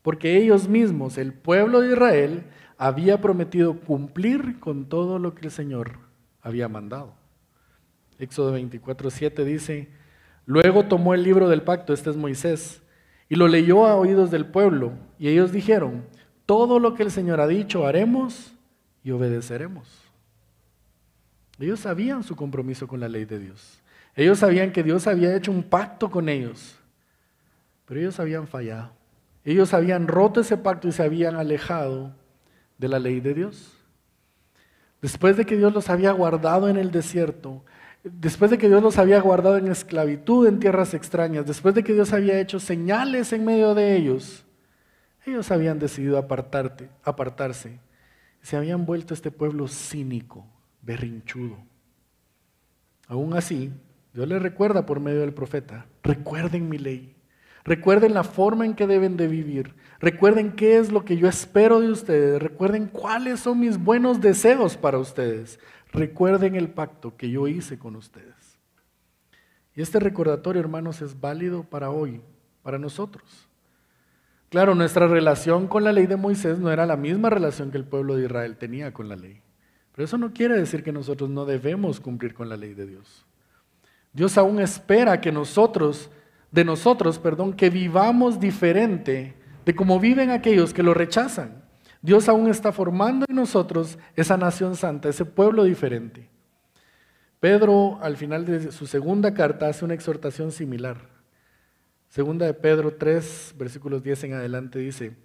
Porque 0.00 0.36
ellos 0.36 0.68
mismos, 0.68 1.18
el 1.18 1.32
pueblo 1.32 1.80
de 1.80 1.94
Israel, 1.94 2.44
había 2.78 3.20
prometido 3.20 3.80
cumplir 3.80 4.60
con 4.60 4.88
todo 4.88 5.18
lo 5.18 5.34
que 5.34 5.46
el 5.46 5.50
Señor 5.50 5.98
había 6.40 6.68
mandado. 6.68 7.14
Éxodo 8.20 8.52
24, 8.52 9.10
7 9.10 9.44
dice, 9.44 9.88
luego 10.44 10.84
tomó 10.84 11.14
el 11.14 11.24
libro 11.24 11.48
del 11.48 11.62
pacto, 11.62 11.92
este 11.92 12.10
es 12.10 12.16
Moisés, 12.16 12.80
y 13.28 13.34
lo 13.34 13.48
leyó 13.48 13.86
a 13.86 13.96
oídos 13.96 14.30
del 14.30 14.46
pueblo, 14.46 14.92
y 15.18 15.26
ellos 15.26 15.50
dijeron, 15.50 16.04
todo 16.46 16.78
lo 16.78 16.94
que 16.94 17.02
el 17.02 17.10
Señor 17.10 17.40
ha 17.40 17.46
dicho 17.46 17.86
haremos 17.86 18.52
y 19.02 19.10
obedeceremos. 19.10 19.86
Ellos 21.58 21.80
sabían 21.80 22.22
su 22.22 22.36
compromiso 22.36 22.86
con 22.86 23.00
la 23.00 23.08
ley 23.08 23.24
de 23.24 23.38
Dios. 23.38 23.80
Ellos 24.14 24.38
sabían 24.38 24.72
que 24.72 24.82
Dios 24.82 25.06
había 25.06 25.34
hecho 25.36 25.50
un 25.50 25.62
pacto 25.62 26.10
con 26.10 26.28
ellos, 26.28 26.76
pero 27.84 28.00
ellos 28.00 28.18
habían 28.20 28.46
fallado. 28.46 28.92
Ellos 29.44 29.74
habían 29.74 30.08
roto 30.08 30.40
ese 30.40 30.56
pacto 30.56 30.88
y 30.88 30.92
se 30.92 31.02
habían 31.02 31.36
alejado 31.36 32.14
de 32.78 32.88
la 32.88 32.98
ley 32.98 33.20
de 33.20 33.34
Dios. 33.34 33.72
Después 35.02 35.36
de 35.36 35.44
que 35.44 35.56
Dios 35.56 35.72
los 35.72 35.90
había 35.90 36.12
guardado 36.12 36.68
en 36.68 36.76
el 36.76 36.90
desierto, 36.90 37.62
después 38.02 38.50
de 38.50 38.58
que 38.58 38.68
Dios 38.68 38.82
los 38.82 38.98
había 38.98 39.20
guardado 39.20 39.58
en 39.58 39.68
esclavitud 39.68 40.46
en 40.46 40.58
tierras 40.58 40.94
extrañas, 40.94 41.46
después 41.46 41.74
de 41.74 41.84
que 41.84 41.92
Dios 41.92 42.12
había 42.12 42.40
hecho 42.40 42.58
señales 42.58 43.32
en 43.32 43.44
medio 43.44 43.74
de 43.74 43.96
ellos, 43.96 44.45
ellos 45.26 45.50
habían 45.50 45.78
decidido 45.78 46.18
apartarte, 46.18 46.88
apartarse. 47.02 47.80
Se 48.42 48.56
habían 48.56 48.86
vuelto 48.86 49.12
este 49.12 49.30
pueblo 49.30 49.66
cínico, 49.68 50.46
berrinchudo. 50.82 51.58
Aún 53.08 53.34
así, 53.34 53.72
Dios 54.12 54.28
les 54.28 54.40
recuerda 54.40 54.86
por 54.86 55.00
medio 55.00 55.20
del 55.20 55.34
profeta, 55.34 55.86
recuerden 56.02 56.68
mi 56.68 56.78
ley, 56.78 57.14
recuerden 57.64 58.14
la 58.14 58.24
forma 58.24 58.64
en 58.64 58.74
que 58.74 58.86
deben 58.86 59.16
de 59.16 59.28
vivir, 59.28 59.74
recuerden 60.00 60.52
qué 60.52 60.78
es 60.78 60.90
lo 60.90 61.04
que 61.04 61.16
yo 61.16 61.28
espero 61.28 61.80
de 61.80 61.90
ustedes, 61.90 62.40
recuerden 62.40 62.86
cuáles 62.86 63.40
son 63.40 63.60
mis 63.60 63.78
buenos 63.78 64.20
deseos 64.20 64.76
para 64.76 64.98
ustedes, 64.98 65.60
recuerden 65.92 66.54
el 66.54 66.68
pacto 66.68 67.16
que 67.16 67.30
yo 67.30 67.46
hice 67.46 67.78
con 67.78 67.96
ustedes. 67.96 68.58
Y 69.74 69.82
este 69.82 70.00
recordatorio, 70.00 70.60
hermanos, 70.60 71.02
es 71.02 71.20
válido 71.20 71.64
para 71.64 71.90
hoy, 71.90 72.22
para 72.62 72.78
nosotros. 72.78 73.45
Claro, 74.48 74.74
nuestra 74.74 75.08
relación 75.08 75.66
con 75.66 75.82
la 75.82 75.92
ley 75.92 76.06
de 76.06 76.16
Moisés 76.16 76.58
no 76.58 76.70
era 76.70 76.86
la 76.86 76.96
misma 76.96 77.30
relación 77.30 77.70
que 77.70 77.78
el 77.78 77.84
pueblo 77.84 78.16
de 78.16 78.24
Israel 78.26 78.56
tenía 78.56 78.92
con 78.92 79.08
la 79.08 79.16
ley. 79.16 79.42
Pero 79.92 80.04
eso 80.04 80.18
no 80.18 80.32
quiere 80.32 80.56
decir 80.56 80.84
que 80.84 80.92
nosotros 80.92 81.30
no 81.30 81.44
debemos 81.44 82.00
cumplir 82.00 82.34
con 82.34 82.48
la 82.48 82.56
ley 82.56 82.74
de 82.74 82.86
Dios. 82.86 83.26
Dios 84.12 84.38
aún 84.38 84.60
espera 84.60 85.20
que 85.20 85.32
nosotros, 85.32 86.10
de 86.50 86.64
nosotros, 86.64 87.18
perdón, 87.18 87.54
que 87.54 87.70
vivamos 87.70 88.38
diferente 88.38 89.34
de 89.64 89.74
como 89.74 89.98
viven 89.98 90.30
aquellos 90.30 90.72
que 90.72 90.82
lo 90.82 90.94
rechazan. 90.94 91.64
Dios 92.00 92.28
aún 92.28 92.48
está 92.48 92.70
formando 92.70 93.26
en 93.28 93.34
nosotros 93.34 93.98
esa 94.14 94.36
nación 94.36 94.76
santa, 94.76 95.08
ese 95.08 95.24
pueblo 95.24 95.64
diferente. 95.64 96.28
Pedro, 97.40 97.98
al 98.00 98.16
final 98.16 98.44
de 98.44 98.70
su 98.70 98.86
segunda 98.86 99.34
carta, 99.34 99.68
hace 99.68 99.84
una 99.84 99.94
exhortación 99.94 100.52
similar. 100.52 101.15
Segunda 102.08 102.46
de 102.46 102.54
Pedro 102.54 102.94
3, 102.94 103.54
versículos 103.58 104.02
10 104.02 104.24
en 104.24 104.32
adelante 104.34 104.78
dice, 104.78 105.16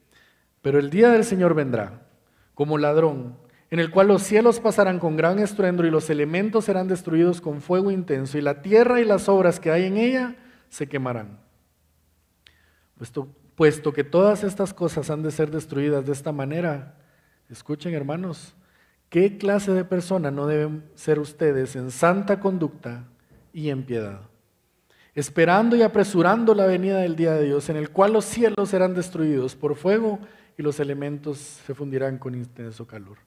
pero 0.62 0.80
el 0.80 0.89
día 0.89 1.10
del 1.10 1.24
Señor 1.24 1.54
vendrá 1.54 2.08
como 2.54 2.78
ladrón, 2.78 3.38
en 3.70 3.80
el 3.80 3.89
cual 3.89 4.08
los 4.08 4.24
cielos 4.24 4.60
pasarán 4.60 5.00
con 5.00 5.15
gran 5.15 5.39
estruendo 5.39 5.86
y 5.86 5.89
los 5.89 6.10
elementos 6.10 6.65
serán 6.65 6.88
destruidos 6.88 7.39
con 7.39 7.62
fuego 7.62 7.89
intenso 7.89 8.38
y 8.38 8.41
la 8.41 8.62
tierra 8.62 9.00
y 9.00 9.06
las 9.06 9.30
obras 9.30 9.60
que 9.60 9.72
hay 9.72 9.86
en 9.86 9.98
ella 9.98 10.36
se 10.70 10.88
quemarán. 10.88 11.39
Puesto, 12.98 13.30
puesto 13.56 13.94
que 13.94 14.04
todas 14.04 14.44
estas 14.44 14.74
cosas 14.74 15.10
han 15.10 15.24
de 15.24 15.32
ser 15.32 15.50
destruidas 15.50 16.06
de 16.06 16.12
esta 16.12 16.32
manera, 16.32 16.98
escuchen 17.50 17.94
hermanos, 17.94 18.54
¿qué 19.10 19.38
clase 19.38 19.72
de 19.72 19.86
persona 19.86 20.32
no 20.32 20.48
deben 20.48 20.84
ser 20.96 21.20
ustedes 21.20 21.76
en 21.76 21.91
santa 21.91 22.39
conducta 22.39 23.06
y 23.54 23.70
en 23.70 23.84
piedad? 23.84 24.31
Esperando 25.15 25.76
y 25.76 25.82
apresurando 25.82 26.56
la 26.56 26.65
venida 26.65 27.00
del 27.00 27.15
día 27.15 27.34
de 27.34 27.45
Dios, 27.45 27.69
en 27.69 27.76
el 27.76 27.89
cual 27.89 28.13
los 28.13 28.26
cielos 28.26 28.69
serán 28.69 28.93
destruidos 28.93 29.56
por 29.56 29.76
fuego 29.76 30.19
y 30.58 30.63
los 30.63 30.80
elementos 30.80 31.38
se 31.38 31.74
fundirán 31.74 32.17
con 32.17 32.36
intenso 32.36 32.86
calor. 32.88 33.17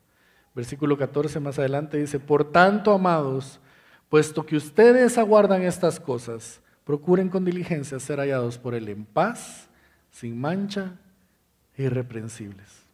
Versículo 0.55 0.97
14 0.97 1.41
más 1.41 1.59
adelante 1.59 1.99
dice, 1.99 2.21
por 2.21 2.51
tanto, 2.51 2.93
amados, 2.93 3.61
puesto 4.09 4.47
que 4.47 4.57
ustedes 4.57 5.19
aguardan 5.19 5.63
estas 5.63 5.99
cosas, 5.99 6.61
procuren 6.85 7.29
con 7.29 7.45
diligencia 7.45 7.99
ser 7.99 8.19
hallados 8.19 8.57
por 8.57 8.75
Él 8.75 8.89
en 8.89 9.05
paz, 9.05 9.69
sin 10.11 10.41
mancha 10.41 10.93
e 11.77 11.85
irreprensibles. 11.85 12.85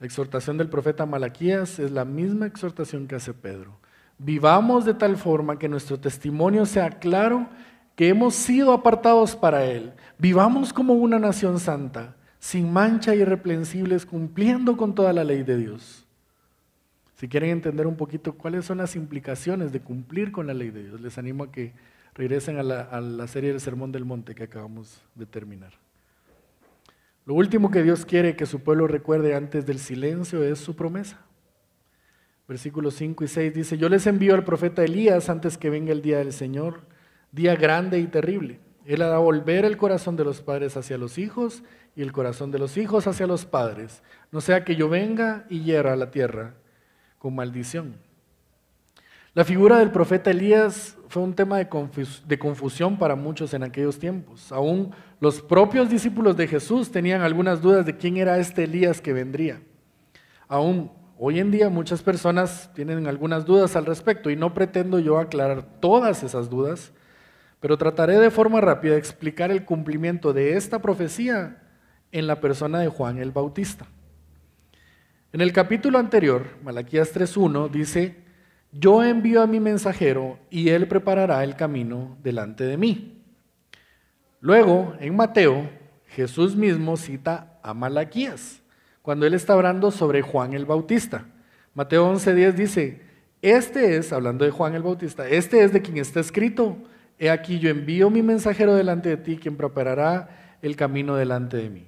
La 0.00 0.06
exhortación 0.06 0.58
del 0.58 0.68
profeta 0.68 1.06
Malaquías 1.06 1.78
es 1.78 1.90
la 1.90 2.04
misma 2.04 2.46
exhortación 2.46 3.06
que 3.06 3.14
hace 3.14 3.32
Pedro. 3.32 3.78
Vivamos 4.18 4.84
de 4.84 4.94
tal 4.94 5.16
forma 5.16 5.58
que 5.58 5.68
nuestro 5.68 6.00
testimonio 6.00 6.64
sea 6.64 6.90
claro 6.90 7.48
que 7.94 8.08
hemos 8.08 8.34
sido 8.34 8.72
apartados 8.72 9.36
para 9.36 9.64
Él. 9.64 9.92
Vivamos 10.18 10.72
como 10.72 10.94
una 10.94 11.18
nación 11.18 11.58
santa, 11.58 12.16
sin 12.38 12.72
mancha 12.72 13.14
irreprensibles, 13.14 14.06
cumpliendo 14.06 14.76
con 14.76 14.94
toda 14.94 15.12
la 15.12 15.24
ley 15.24 15.42
de 15.42 15.56
Dios. 15.56 16.06
Si 17.16 17.28
quieren 17.28 17.50
entender 17.50 17.86
un 17.86 17.96
poquito 17.96 18.34
cuáles 18.34 18.66
son 18.66 18.78
las 18.78 18.94
implicaciones 18.96 19.72
de 19.72 19.80
cumplir 19.80 20.32
con 20.32 20.46
la 20.46 20.54
ley 20.54 20.70
de 20.70 20.84
Dios, 20.84 21.00
les 21.00 21.16
animo 21.16 21.44
a 21.44 21.52
que 21.52 21.72
regresen 22.14 22.58
a 22.58 22.62
la, 22.62 22.82
a 22.82 23.00
la 23.00 23.26
serie 23.26 23.50
del 23.50 23.60
Sermón 23.60 23.92
del 23.92 24.04
Monte 24.04 24.34
que 24.34 24.44
acabamos 24.44 25.02
de 25.14 25.26
terminar. 25.26 25.72
Lo 27.24 27.34
último 27.34 27.70
que 27.70 27.82
Dios 27.82 28.06
quiere 28.06 28.36
que 28.36 28.46
su 28.46 28.60
pueblo 28.60 28.86
recuerde 28.86 29.34
antes 29.34 29.66
del 29.66 29.78
silencio 29.78 30.44
es 30.44 30.58
su 30.58 30.76
promesa. 30.76 31.25
Versículos 32.48 32.94
5 32.94 33.24
y 33.24 33.28
6 33.28 33.54
dice, 33.54 33.78
yo 33.78 33.88
les 33.88 34.06
envío 34.06 34.34
al 34.34 34.44
profeta 34.44 34.84
Elías 34.84 35.28
antes 35.28 35.58
que 35.58 35.70
venga 35.70 35.92
el 35.92 36.02
día 36.02 36.18
del 36.18 36.32
Señor, 36.32 36.82
día 37.32 37.56
grande 37.56 37.98
y 37.98 38.06
terrible. 38.06 38.60
Él 38.84 39.02
hará 39.02 39.18
volver 39.18 39.64
el 39.64 39.76
corazón 39.76 40.16
de 40.16 40.24
los 40.24 40.40
padres 40.42 40.76
hacia 40.76 40.96
los 40.96 41.18
hijos 41.18 41.64
y 41.96 42.02
el 42.02 42.12
corazón 42.12 42.52
de 42.52 42.60
los 42.60 42.76
hijos 42.76 43.08
hacia 43.08 43.26
los 43.26 43.46
padres, 43.46 44.02
no 44.30 44.40
sea 44.40 44.64
que 44.64 44.76
yo 44.76 44.88
venga 44.88 45.46
y 45.48 45.62
hiera 45.62 45.96
la 45.96 46.10
tierra 46.10 46.54
con 47.18 47.34
maldición. 47.34 47.96
La 49.34 49.44
figura 49.44 49.78
del 49.78 49.90
profeta 49.90 50.30
Elías 50.30 50.96
fue 51.08 51.22
un 51.22 51.34
tema 51.34 51.58
de, 51.58 51.68
de 52.26 52.38
confusión 52.38 52.96
para 52.96 53.16
muchos 53.16 53.52
en 53.54 53.64
aquellos 53.64 53.98
tiempos. 53.98 54.52
Aún 54.52 54.92
los 55.20 55.42
propios 55.42 55.90
discípulos 55.90 56.36
de 56.36 56.46
Jesús 56.46 56.90
tenían 56.90 57.22
algunas 57.22 57.60
dudas 57.60 57.84
de 57.84 57.96
quién 57.96 58.16
era 58.16 58.38
este 58.38 58.64
Elías 58.64 59.00
que 59.00 59.12
vendría. 59.12 59.60
Aún 60.48 60.90
Hoy 61.18 61.40
en 61.40 61.50
día 61.50 61.70
muchas 61.70 62.02
personas 62.02 62.70
tienen 62.74 63.06
algunas 63.06 63.46
dudas 63.46 63.74
al 63.74 63.86
respecto 63.86 64.28
y 64.28 64.36
no 64.36 64.52
pretendo 64.52 64.98
yo 64.98 65.18
aclarar 65.18 65.80
todas 65.80 66.22
esas 66.22 66.50
dudas, 66.50 66.92
pero 67.58 67.78
trataré 67.78 68.18
de 68.18 68.30
forma 68.30 68.60
rápida 68.60 68.92
de 68.92 68.98
explicar 68.98 69.50
el 69.50 69.64
cumplimiento 69.64 70.34
de 70.34 70.58
esta 70.58 70.82
profecía 70.82 71.62
en 72.12 72.26
la 72.26 72.42
persona 72.42 72.80
de 72.80 72.88
Juan 72.88 73.16
el 73.16 73.30
Bautista. 73.30 73.86
En 75.32 75.40
el 75.40 75.54
capítulo 75.54 75.98
anterior, 75.98 76.48
Malaquías 76.62 77.14
3.1, 77.14 77.70
dice, 77.70 78.16
yo 78.70 79.02
envío 79.02 79.40
a 79.40 79.46
mi 79.46 79.58
mensajero 79.58 80.38
y 80.50 80.68
él 80.68 80.86
preparará 80.86 81.42
el 81.44 81.56
camino 81.56 82.18
delante 82.22 82.64
de 82.64 82.76
mí. 82.76 83.22
Luego, 84.40 84.94
en 85.00 85.16
Mateo, 85.16 85.70
Jesús 86.08 86.56
mismo 86.56 86.98
cita 86.98 87.58
a 87.62 87.72
Malaquías 87.72 88.60
cuando 89.06 89.24
él 89.24 89.34
está 89.34 89.52
hablando 89.52 89.92
sobre 89.92 90.20
Juan 90.20 90.52
el 90.52 90.66
Bautista. 90.66 91.26
Mateo 91.74 92.12
11:10 92.12 92.54
dice, 92.54 93.02
este 93.40 93.96
es, 93.96 94.12
hablando 94.12 94.44
de 94.44 94.50
Juan 94.50 94.74
el 94.74 94.82
Bautista, 94.82 95.28
este 95.28 95.62
es 95.62 95.72
de 95.72 95.80
quien 95.80 95.98
está 95.98 96.18
escrito, 96.18 96.76
he 97.16 97.30
aquí 97.30 97.60
yo 97.60 97.70
envío 97.70 98.10
mi 98.10 98.22
mensajero 98.22 98.74
delante 98.74 99.10
de 99.10 99.16
ti, 99.16 99.36
quien 99.36 99.56
preparará 99.56 100.58
el 100.60 100.74
camino 100.74 101.14
delante 101.14 101.56
de 101.56 101.70
mí. 101.70 101.86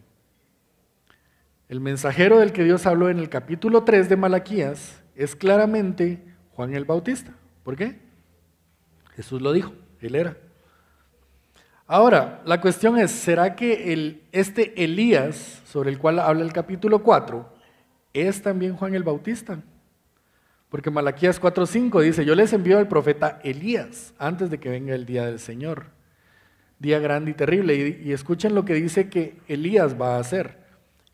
El 1.69 1.81
mensajero 1.81 2.39
del 2.39 2.53
que 2.53 2.63
Dios 2.63 2.87
habló 2.87 3.11
en 3.11 3.19
el 3.19 3.29
capítulo 3.29 3.83
3 3.83 4.09
de 4.09 4.17
Malaquías 4.17 5.03
es 5.17 5.35
claramente 5.35 6.23
Juan 6.53 6.73
el 6.73 6.85
Bautista, 6.85 7.33
¿Por 7.65 7.75
qué? 7.75 7.99
Jesús 9.17 9.43
lo 9.43 9.53
dijo, 9.53 9.73
él 10.01 10.15
era. 10.15 10.37
Ahora, 11.91 12.43
la 12.45 12.61
cuestión 12.61 12.99
es, 12.99 13.11
¿será 13.11 13.57
que 13.57 14.21
este 14.31 14.85
Elías, 14.85 15.63
sobre 15.65 15.89
el 15.89 15.99
cual 15.99 16.19
habla 16.19 16.45
el 16.45 16.53
capítulo 16.53 17.03
4, 17.03 17.49
es 18.13 18.43
también 18.43 18.77
Juan 18.77 18.95
el 18.95 19.03
Bautista? 19.03 19.59
Porque 20.69 20.91
Malaquías 20.91 21.41
4.5 21.41 22.03
dice, 22.03 22.27
yo 22.27 22.35
les 22.35 22.53
envío 22.53 22.77
al 22.77 22.89
profeta 22.89 23.41
Elías 23.43 24.13
antes 24.19 24.51
de 24.51 24.61
que 24.61 24.69
venga 24.69 24.95
el 24.95 25.07
día 25.07 25.25
del 25.25 25.39
Señor. 25.39 25.87
Día 26.79 26.99
grande 26.99 27.31
y 27.31 27.35
terrible. 27.35 27.75
Y 28.05 28.13
escuchen 28.13 28.55
lo 28.55 28.67
que 28.67 28.75
dice 28.75 29.09
que 29.09 29.39
Elías 29.49 29.99
va 29.99 30.17
a 30.17 30.21
hacer. 30.21 30.59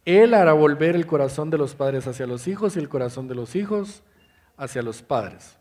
Él 0.04 0.34
hará 0.34 0.54
volver 0.54 0.96
el 0.96 1.06
corazón 1.06 1.50
de 1.50 1.58
los 1.58 1.76
padres 1.76 2.08
hacia 2.08 2.26
los 2.26 2.48
hijos 2.48 2.74
y 2.74 2.80
el 2.80 2.88
corazón 2.88 3.28
de 3.28 3.36
los 3.36 3.54
hijos 3.54 4.02
hacia 4.56 4.82
los 4.82 5.02
padres. 5.02 5.56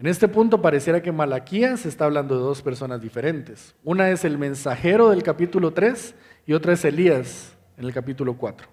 En 0.00 0.06
este 0.06 0.28
punto 0.28 0.62
pareciera 0.62 1.02
que 1.02 1.12
Malaquías 1.12 1.84
está 1.84 2.06
hablando 2.06 2.34
de 2.34 2.40
dos 2.40 2.62
personas 2.62 3.02
diferentes. 3.02 3.74
Una 3.84 4.10
es 4.10 4.24
el 4.24 4.38
mensajero 4.38 5.10
del 5.10 5.22
capítulo 5.22 5.74
3 5.74 6.14
y 6.46 6.54
otra 6.54 6.72
es 6.72 6.86
Elías 6.86 7.54
en 7.76 7.84
el 7.84 7.92
capítulo 7.92 8.38
4. 8.38 8.66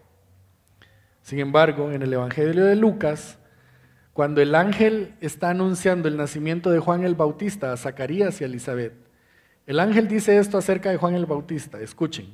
Sin 1.24 1.40
embargo, 1.40 1.92
en 1.92 2.02
el 2.02 2.14
Evangelio 2.14 2.64
de 2.64 2.78
Lucas, 2.78 3.40
cuando 4.14 4.42
el 4.42 4.56
ángel 4.56 5.16
está 5.20 5.50
anunciando 5.50 6.08
el 6.08 6.16
nacimiento 6.16 6.72
de 6.72 6.80
Juan 6.80 7.04
el 7.04 7.16
Bautista 7.16 7.74
a 7.74 7.78
Zacarías 7.78 8.40
y 8.40 8.46
a 8.46 8.48
Elizabeth, 8.48 8.94
el 9.66 9.82
ángel 9.82 10.08
dice 10.08 10.38
esto 10.38 10.58
acerca 10.58 10.92
de 10.92 10.96
Juan 10.96 11.14
el 11.14 11.26
Bautista. 11.26 11.78
Escuchen. 11.82 12.34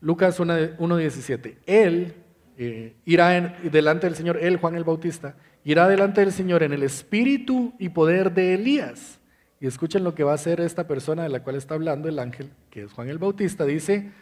Lucas 0.00 0.38
1.17. 0.38 1.56
Él 1.64 2.14
eh, 2.58 2.96
irá 3.06 3.56
delante 3.62 4.06
del 4.06 4.14
Señor, 4.14 4.36
él, 4.42 4.58
Juan 4.58 4.74
el 4.74 4.84
Bautista, 4.84 5.36
irá 5.64 5.88
delante 5.88 6.20
del 6.20 6.32
Señor 6.32 6.62
en 6.62 6.72
el 6.72 6.82
espíritu 6.82 7.74
y 7.78 7.90
poder 7.90 8.32
de 8.32 8.54
Elías. 8.54 9.18
Y 9.60 9.66
escuchen 9.66 10.04
lo 10.04 10.14
que 10.14 10.24
va 10.24 10.32
a 10.32 10.36
hacer 10.36 10.60
esta 10.60 10.86
persona 10.86 11.24
de 11.24 11.28
la 11.28 11.42
cual 11.42 11.56
está 11.56 11.74
hablando 11.74 12.08
el 12.08 12.18
ángel, 12.18 12.50
que 12.70 12.82
es 12.82 12.92
Juan 12.92 13.08
el 13.08 13.18
Bautista. 13.18 13.64
Dice, 13.64 14.12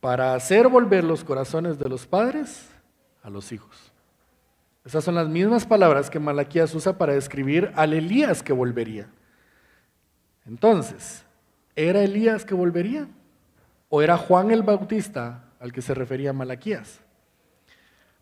para 0.00 0.34
hacer 0.34 0.68
volver 0.68 1.04
los 1.04 1.24
corazones 1.24 1.78
de 1.78 1.88
los 1.88 2.06
padres 2.06 2.68
a 3.22 3.30
los 3.30 3.52
hijos. 3.52 3.92
Esas 4.84 5.04
son 5.04 5.14
las 5.14 5.28
mismas 5.28 5.66
palabras 5.66 6.08
que 6.08 6.18
Malaquías 6.18 6.74
usa 6.74 6.96
para 6.96 7.12
describir 7.12 7.70
al 7.76 7.92
Elías 7.92 8.42
que 8.42 8.54
volvería. 8.54 9.08
Entonces, 10.46 11.24
¿era 11.76 12.02
Elías 12.02 12.44
que 12.46 12.54
volvería? 12.54 13.06
¿O 13.90 14.00
era 14.00 14.16
Juan 14.16 14.50
el 14.50 14.62
Bautista 14.62 15.44
al 15.60 15.72
que 15.72 15.82
se 15.82 15.92
refería 15.92 16.32
Malaquías? 16.32 17.00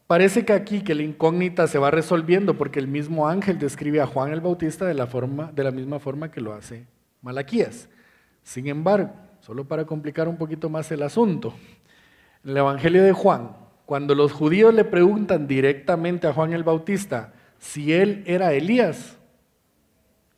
Parece 0.09 0.47
que 0.47 0.55
aquí 0.55 0.81
que 0.81 0.95
la 0.95 1.03
incógnita 1.03 1.67
se 1.67 1.79
va 1.79 1.91
resolviendo 1.91 2.57
porque 2.57 2.79
el 2.79 2.89
mismo 2.89 3.29
ángel 3.29 3.59
describe 3.59 4.01
a 4.01 4.07
Juan 4.07 4.33
el 4.33 4.41
Bautista 4.41 4.87
de 4.87 4.95
la, 4.95 5.07
forma, 5.07 5.53
de 5.53 5.63
la 5.63 5.71
misma 5.71 5.99
forma 5.99 6.31
que 6.31 6.41
lo 6.41 6.55
hace 6.55 6.87
Malaquías. 7.21 7.91
Sin 8.43 8.69
embargo, 8.69 9.13
solo 9.41 9.69
para 9.69 9.85
complicar 9.85 10.27
un 10.27 10.39
poquito 10.39 10.71
más 10.71 10.91
el 10.93 11.03
asunto, 11.03 11.53
en 12.43 12.53
el 12.53 12.57
Evangelio 12.57 13.05
de 13.05 13.13
Juan, 13.13 13.55
cuando 13.85 14.15
los 14.15 14.33
judíos 14.33 14.73
le 14.73 14.85
preguntan 14.85 15.47
directamente 15.47 16.27
a 16.27 16.33
Juan 16.33 16.55
el 16.55 16.65
Bautista 16.65 17.35
si 17.59 17.93
él 17.93 18.23
era 18.27 18.55
Elías, 18.55 19.19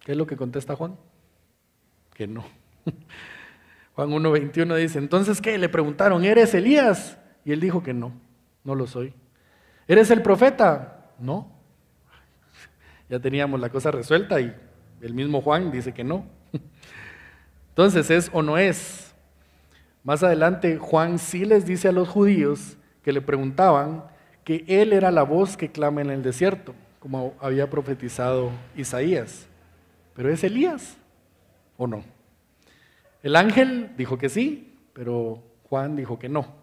¿qué 0.01 0.13
es 0.13 0.19
lo 0.19 0.27
que 0.27 0.37
contesta 0.37 0.75
Juan? 0.75 0.97
Que 2.13 2.27
no. 2.27 2.45
Juan 3.95 4.11
1.21 4.11 4.77
dice, 4.79 4.99
entonces 4.99 5.41
¿qué? 5.41 5.57
Le 5.59 5.69
preguntaron, 5.69 6.25
¿eres 6.25 6.55
Elías? 6.55 7.19
Y 7.45 7.53
él 7.53 7.61
dijo 7.61 7.85
que 7.85 7.95
no, 7.95 8.13
no 8.65 8.75
lo 8.75 8.89
soy. 8.89 9.15
¿Eres 9.91 10.09
el 10.13 10.23
profeta? 10.23 11.11
No. 11.19 11.51
Ya 13.09 13.19
teníamos 13.19 13.59
la 13.59 13.71
cosa 13.71 13.91
resuelta 13.91 14.41
y 14.41 14.55
el 15.01 15.15
mismo 15.15 15.41
Juan 15.41 15.73
dice 15.73 15.93
que 15.93 16.05
no. 16.05 16.27
Entonces, 17.71 18.09
¿es 18.09 18.31
o 18.33 18.41
no 18.41 18.57
es? 18.57 19.13
Más 20.05 20.23
adelante, 20.23 20.79
Juan 20.79 21.19
sí 21.19 21.45
les 21.45 21.67
dice 21.67 21.89
a 21.89 21.93
los 21.93 22.09
judíos 22.09 22.77
que 23.03 23.13
le 23.13 23.21
preguntaban 23.21 24.05
que 24.45 24.65
él 24.69 24.93
era 24.93 25.11
la 25.11 25.25
voz 25.25 25.57
que 25.57 25.73
clama 25.73 26.03
en 26.03 26.11
el 26.11 26.23
desierto, 26.23 26.73
como 27.01 27.35
había 27.41 27.69
profetizado 27.69 28.53
Isaías. 28.77 29.49
Pero 30.15 30.31
es 30.31 30.45
Elías 30.45 30.99
o 31.77 31.89
no? 31.89 32.05
El 33.25 33.35
ángel 33.35 33.91
dijo 33.97 34.19
que 34.19 34.29
sí, 34.29 34.73
pero 34.93 35.43
Juan 35.69 35.97
dijo 35.97 36.17
que 36.21 36.29
no. 36.29 36.60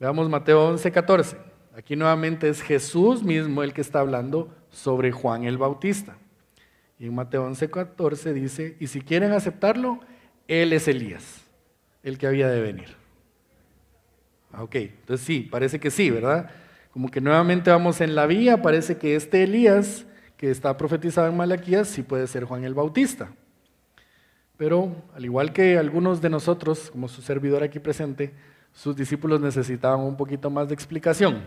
Veamos 0.00 0.28
Mateo 0.28 0.68
11, 0.68 0.92
14. 0.92 1.36
Aquí 1.76 1.96
nuevamente 1.96 2.48
es 2.48 2.62
Jesús 2.62 3.24
mismo 3.24 3.64
el 3.64 3.72
que 3.72 3.80
está 3.80 3.98
hablando 3.98 4.54
sobre 4.70 5.10
Juan 5.10 5.44
el 5.44 5.58
Bautista. 5.58 6.16
Y 7.00 7.06
en 7.06 7.14
Mateo 7.14 7.44
11, 7.44 7.68
14 7.68 8.32
dice, 8.32 8.76
y 8.78 8.86
si 8.86 9.00
quieren 9.00 9.32
aceptarlo, 9.32 10.00
él 10.46 10.72
es 10.72 10.86
Elías, 10.86 11.44
el 12.02 12.16
que 12.16 12.28
había 12.28 12.48
de 12.48 12.60
venir. 12.60 12.96
Ah, 14.52 14.62
ok, 14.62 14.74
entonces 14.76 15.26
sí, 15.26 15.40
parece 15.40 15.80
que 15.80 15.90
sí, 15.90 16.10
¿verdad? 16.10 16.50
Como 16.92 17.10
que 17.10 17.20
nuevamente 17.20 17.70
vamos 17.70 18.00
en 18.00 18.14
la 18.14 18.26
vía, 18.26 18.62
parece 18.62 18.98
que 18.98 19.16
este 19.16 19.42
Elías 19.42 20.06
que 20.36 20.50
está 20.50 20.76
profetizado 20.76 21.28
en 21.28 21.36
Malaquías 21.36 21.88
sí 21.88 22.02
puede 22.02 22.28
ser 22.28 22.44
Juan 22.44 22.64
el 22.64 22.74
Bautista. 22.74 23.30
Pero 24.56 24.94
al 25.14 25.24
igual 25.24 25.52
que 25.52 25.76
algunos 25.76 26.20
de 26.20 26.30
nosotros, 26.30 26.90
como 26.90 27.08
su 27.08 27.20
servidor 27.20 27.62
aquí 27.64 27.80
presente, 27.80 28.32
sus 28.78 28.94
discípulos 28.94 29.40
necesitaban 29.40 29.98
un 29.98 30.16
poquito 30.16 30.50
más 30.50 30.68
de 30.68 30.74
explicación. 30.74 31.40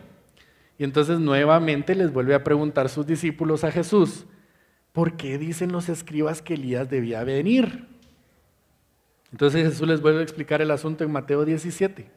Y 0.78 0.84
entonces 0.84 1.18
nuevamente 1.18 1.96
les 1.96 2.12
vuelve 2.12 2.36
a 2.36 2.44
preguntar 2.44 2.90
sus 2.90 3.08
discípulos 3.08 3.64
a 3.64 3.72
Jesús, 3.72 4.26
¿por 4.92 5.16
qué 5.16 5.38
dicen 5.38 5.72
los 5.72 5.88
escribas 5.88 6.42
que 6.42 6.56
Elías 6.56 6.90
debía 6.90 7.24
venir? 7.24 7.88
Entonces 9.32 9.66
Jesús 9.66 9.88
les 9.88 10.02
vuelve 10.02 10.20
a 10.20 10.24
explicar 10.24 10.62
el 10.62 10.72
asunto 10.72 11.06
en 11.06 11.12
Mateo 11.14 11.46
17. 11.46 12.12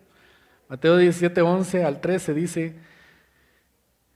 Mateo 0.68 0.96
17, 0.96 1.42
11 1.42 1.84
al 1.84 2.00
13 2.00 2.34
dice, 2.34 2.74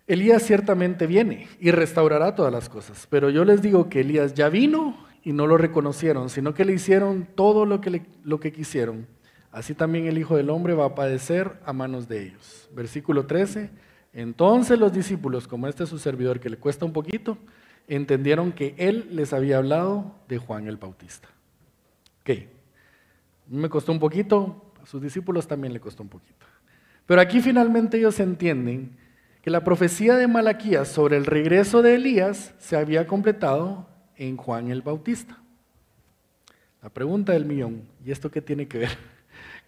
Elías 0.09 0.43
ciertamente 0.43 1.07
viene 1.07 1.47
y 1.61 1.71
restaurará 1.71 2.35
todas 2.35 2.53
las 2.53 2.69
cosas, 2.69 3.07
pero 3.09 3.31
yo 3.31 3.45
les 3.45 3.63
digo 3.63 3.89
que 3.89 4.01
Elías 4.01 4.35
ya 4.35 4.49
vino 4.49 5.07
y 5.23 5.33
no 5.33 5.47
lo 5.47 5.59
reconocieron, 5.59 6.29
sino 6.29 6.55
que 6.55 6.65
le 6.65 6.73
hicieron 6.73 7.29
todo 7.37 7.67
lo 7.67 7.81
que, 7.81 8.03
lo 8.25 8.41
que 8.41 8.51
quisieron. 8.51 9.07
Así 9.51 9.75
también 9.75 10.07
el 10.07 10.19
Hijo 10.19 10.37
del 10.37 10.51
Hombre 10.51 10.75
va 10.75 10.87
a 10.87 10.95
padecer 10.95 11.59
a 11.65 11.73
manos 11.73 12.09
de 12.09 12.27
ellos. 12.27 12.69
Versículo 12.75 13.27
13. 13.27 13.71
Entonces 14.13 14.79
los 14.79 14.93
discípulos, 14.93 15.49
como 15.49 15.69
este 15.69 15.85
es 15.85 15.89
su 15.89 15.99
servidor 15.99 16.41
que 16.41 16.51
le 16.51 16.59
cuesta 16.59 16.85
un 16.85 16.93
poquito, 16.93 17.39
entendieron 17.87 18.53
que 18.53 18.75
él 18.77 19.09
les 19.13 19.33
había 19.33 19.59
hablado 19.59 20.15
de 20.29 20.39
Juan 20.39 20.67
el 20.67 20.77
Bautista. 20.77 21.29
Ok, 22.21 22.31
me 23.49 23.69
costó 23.69 23.93
un 23.93 23.99
poquito, 23.99 24.73
a 24.83 24.87
sus 24.87 25.01
discípulos 25.01 25.47
también 25.47 25.73
le 25.73 25.81
costó 25.81 26.03
un 26.03 26.09
poquito. 26.09 26.47
Pero 27.07 27.21
aquí 27.21 27.41
finalmente 27.41 27.97
ellos 27.97 28.21
entienden 28.21 28.97
que 29.41 29.51
la 29.51 29.65
profecía 29.65 30.17
de 30.17 30.29
Malaquías 30.29 30.89
sobre 30.89 31.17
el 31.17 31.25
regreso 31.25 31.81
de 31.81 31.95
Elías 31.95 32.55
se 32.59 32.77
había 32.77 33.07
completado 33.07 33.89
en 34.17 34.37
Juan 34.37 34.71
el 34.71 34.83
Bautista. 34.83 35.39
La 36.83 36.91
pregunta 36.91 37.33
del 37.33 37.47
millón, 37.47 37.83
¿y 38.05 38.11
esto 38.11 38.31
qué 38.31 38.43
tiene 38.43 38.69
que 38.69 38.79
ver 38.79 39.18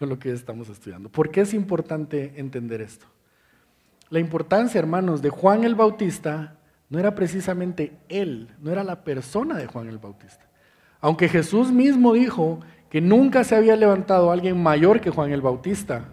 lo 0.08 0.18
que 0.18 0.32
estamos 0.32 0.68
estudiando? 0.68 1.08
¿Por 1.08 1.30
qué 1.30 1.42
es 1.42 1.54
importante 1.54 2.32
entender 2.36 2.80
esto? 2.80 3.06
La 4.08 4.18
importancia, 4.18 4.78
hermanos, 4.78 5.22
de 5.22 5.30
Juan 5.30 5.64
el 5.64 5.74
Bautista 5.74 6.56
no 6.88 6.98
era 6.98 7.14
precisamente 7.14 7.92
él, 8.08 8.48
no 8.60 8.72
era 8.72 8.82
la 8.82 9.04
persona 9.04 9.56
de 9.56 9.66
Juan 9.66 9.88
el 9.88 9.98
Bautista. 9.98 10.46
Aunque 11.00 11.28
Jesús 11.28 11.70
mismo 11.70 12.12
dijo 12.12 12.60
que 12.90 13.00
nunca 13.00 13.44
se 13.44 13.54
había 13.54 13.76
levantado 13.76 14.32
alguien 14.32 14.60
mayor 14.60 15.00
que 15.00 15.10
Juan 15.10 15.32
el 15.32 15.40
Bautista, 15.40 16.04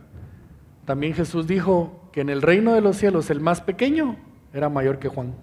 también 0.86 1.14
Jesús 1.14 1.48
dijo 1.48 2.10
que 2.14 2.22
en 2.22 2.30
el 2.30 2.42
reino 2.42 2.74
de 2.74 2.82
los 2.82 2.98
cielos 2.98 3.30
el 3.30 3.40
más 3.40 3.62
pequeño 3.62 4.16
era 4.54 4.70
mayor 4.70 5.00
que 5.00 5.10
Juan. 5.10 5.34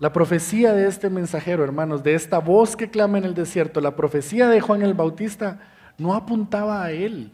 La 0.00 0.12
profecía 0.12 0.72
de 0.72 0.88
este 0.88 1.10
mensajero, 1.10 1.62
hermanos, 1.62 2.02
de 2.02 2.14
esta 2.14 2.38
voz 2.38 2.74
que 2.74 2.90
clama 2.90 3.18
en 3.18 3.24
el 3.24 3.34
desierto, 3.34 3.80
la 3.80 3.96
profecía 3.96 4.48
de 4.48 4.60
Juan 4.60 4.82
el 4.82 4.94
Bautista, 4.94 5.60
no 6.00 6.14
apuntaba 6.14 6.82
a 6.82 6.90
él. 6.90 7.30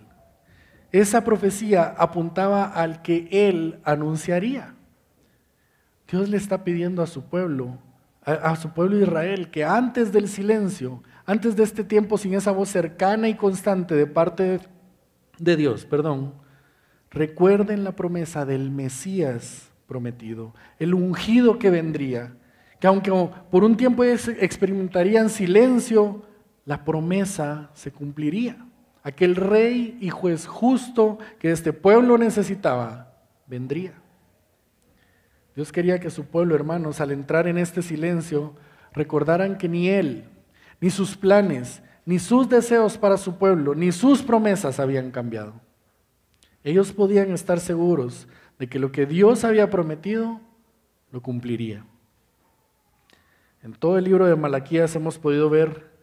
Esa 0.92 1.24
profecía 1.24 1.94
apuntaba 1.98 2.64
al 2.64 3.02
que 3.02 3.28
él 3.30 3.80
anunciaría. 3.84 4.74
Dios 6.10 6.28
le 6.28 6.36
está 6.36 6.64
pidiendo 6.64 7.02
a 7.02 7.06
su 7.06 7.24
pueblo, 7.24 7.78
a, 8.22 8.54
su 8.56 8.70
pueblo 8.70 8.98
Israel, 8.98 9.50
que 9.50 9.64
antes 9.64 10.12
del 10.12 10.28
silencio, 10.28 11.02
antes 11.24 11.56
de 11.56 11.64
este 11.64 11.84
tiempo 11.84 12.18
sin 12.18 12.34
esa 12.34 12.52
voz 12.52 12.68
cercana 12.68 13.28
y 13.28 13.34
constante 13.34 13.94
de 13.94 14.06
parte 14.06 14.60
de 15.38 15.56
Dios, 15.56 15.84
perdón, 15.84 16.34
recuerden 17.10 17.84
la 17.84 17.92
promesa 17.92 18.44
del 18.44 18.70
Mesías 18.70 19.70
prometido, 19.86 20.54
el 20.78 20.94
ungido 20.94 21.58
que 21.58 21.70
vendría 21.70 22.36
que 22.80 22.86
aunque 22.86 23.10
por 23.50 23.64
un 23.64 23.76
tiempo 23.76 24.04
experimentarían 24.04 25.30
silencio, 25.30 26.22
la 26.66 26.84
promesa 26.84 27.70
se 27.72 27.90
cumpliría. 27.92 28.66
Aquel 29.02 29.36
rey 29.36 29.96
y 30.00 30.10
juez 30.10 30.46
justo 30.46 31.18
que 31.38 31.52
este 31.52 31.72
pueblo 31.72 32.18
necesitaba, 32.18 33.14
vendría. 33.46 33.94
Dios 35.54 35.72
quería 35.72 36.00
que 36.00 36.10
su 36.10 36.26
pueblo, 36.26 36.54
hermanos, 36.54 37.00
al 37.00 37.12
entrar 37.12 37.46
en 37.46 37.56
este 37.56 37.80
silencio, 37.80 38.54
recordaran 38.92 39.56
que 39.56 39.68
ni 39.68 39.88
Él, 39.88 40.24
ni 40.80 40.90
sus 40.90 41.16
planes, 41.16 41.82
ni 42.04 42.18
sus 42.18 42.48
deseos 42.48 42.98
para 42.98 43.16
su 43.16 43.38
pueblo, 43.38 43.74
ni 43.74 43.92
sus 43.92 44.22
promesas 44.22 44.80
habían 44.80 45.12
cambiado. 45.12 45.54
Ellos 46.64 46.92
podían 46.92 47.30
estar 47.30 47.60
seguros 47.60 48.26
de 48.58 48.68
que 48.68 48.80
lo 48.80 48.90
que 48.90 49.06
Dios 49.06 49.44
había 49.44 49.70
prometido 49.70 50.40
lo 51.12 51.22
cumpliría. 51.22 51.86
En 53.62 53.72
todo 53.72 53.98
el 53.98 54.04
libro 54.04 54.26
de 54.26 54.34
Malaquías 54.34 54.94
hemos 54.96 55.18
podido 55.18 55.48
ver 55.48 55.95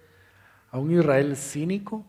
a 0.74 0.80
un 0.80 0.92
Israel 0.92 1.38
cínico, 1.38 2.04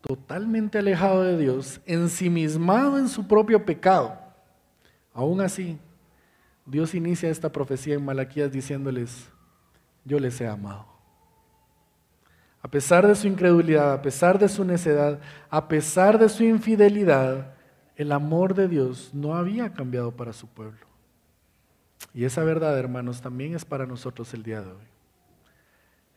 totalmente 0.00 0.78
alejado 0.78 1.22
de 1.22 1.38
Dios, 1.38 1.80
ensimismado 1.86 2.98
en 2.98 3.08
su 3.08 3.28
propio 3.28 3.64
pecado. 3.64 4.18
Aún 5.14 5.40
así, 5.40 5.78
Dios 6.66 6.92
inicia 6.92 7.30
esta 7.30 7.52
profecía 7.52 7.94
en 7.94 8.04
Malaquías 8.04 8.50
diciéndoles, 8.50 9.30
yo 10.04 10.18
les 10.18 10.40
he 10.40 10.48
amado. 10.48 10.86
A 12.60 12.68
pesar 12.68 13.06
de 13.06 13.14
su 13.14 13.28
incredulidad, 13.28 13.92
a 13.92 14.02
pesar 14.02 14.40
de 14.40 14.48
su 14.48 14.64
necedad, 14.64 15.20
a 15.48 15.68
pesar 15.68 16.18
de 16.18 16.28
su 16.28 16.42
infidelidad, 16.42 17.54
el 17.94 18.10
amor 18.10 18.54
de 18.54 18.66
Dios 18.66 19.10
no 19.14 19.36
había 19.36 19.72
cambiado 19.72 20.10
para 20.10 20.32
su 20.32 20.48
pueblo. 20.48 20.84
Y 22.12 22.24
esa 22.24 22.42
verdad, 22.42 22.76
hermanos, 22.76 23.20
también 23.20 23.54
es 23.54 23.64
para 23.64 23.86
nosotros 23.86 24.34
el 24.34 24.42
día 24.42 24.62
de 24.62 24.72
hoy. 24.72 24.86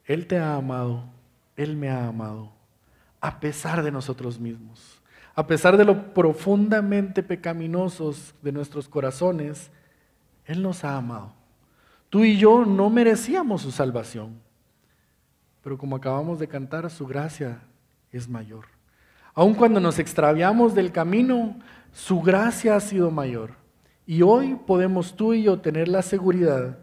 Él 0.06 0.26
te 0.26 0.40
ha 0.40 0.56
amado, 0.56 1.21
Él 1.62 1.76
me 1.76 1.90
ha 1.90 2.08
amado, 2.08 2.52
a 3.20 3.40
pesar 3.40 3.84
de 3.84 3.92
nosotros 3.92 4.40
mismos, 4.40 5.02
a 5.36 5.48
pesar 5.48 5.78
de 5.78 5.86
lo 5.86 6.14
profundamente 6.14 7.24
pecaminosos 7.24 8.34
de 8.42 8.52
nuestros 8.52 8.88
corazones, 8.88 9.72
Él 10.46 10.62
nos 10.62 10.84
ha 10.84 10.98
amado. 10.98 11.34
Tú 12.10 12.26
y 12.26 12.38
yo 12.38 12.66
no 12.66 12.90
merecíamos 12.90 13.62
su 13.62 13.72
salvación, 13.72 14.40
pero 15.64 15.78
como 15.78 15.96
acabamos 15.96 16.40
de 16.40 16.48
cantar, 16.48 16.90
su 16.90 17.08
gracia 17.08 17.62
es 18.12 18.28
mayor. 18.28 18.66
Aun 19.34 19.54
cuando 19.54 19.80
nos 19.80 20.00
extraviamos 20.00 20.76
del 20.76 20.92
camino, 20.92 21.58
su 21.94 22.22
gracia 22.22 22.76
ha 22.76 22.80
sido 22.80 23.12
mayor. 23.12 23.52
Y 24.06 24.24
hoy 24.24 24.56
podemos 24.68 25.16
tú 25.16 25.34
y 25.34 25.44
yo 25.44 25.60
tener 25.60 25.88
la 25.88 26.02
seguridad 26.02 26.80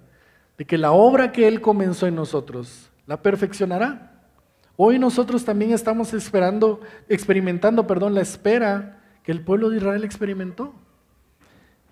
de 0.57 0.65
que 0.65 0.79
la 0.79 0.93
obra 0.93 1.33
que 1.33 1.47
Él 1.47 1.61
comenzó 1.61 2.07
en 2.07 2.15
nosotros 2.15 2.91
la 3.07 3.21
perfeccionará. 3.21 4.08
Hoy 4.81 4.97
nosotros 5.01 5.45
también 5.45 5.73
estamos 5.73 6.15
esperando, 6.15 6.81
experimentando, 7.09 7.89
perdón, 7.89 8.15
la 8.15 8.21
espera 8.21 9.01
que 9.25 9.33
el 9.33 9.41
pueblo 9.41 9.71
de 9.71 9.79
Israel 9.79 10.05
experimentó. 10.05 10.73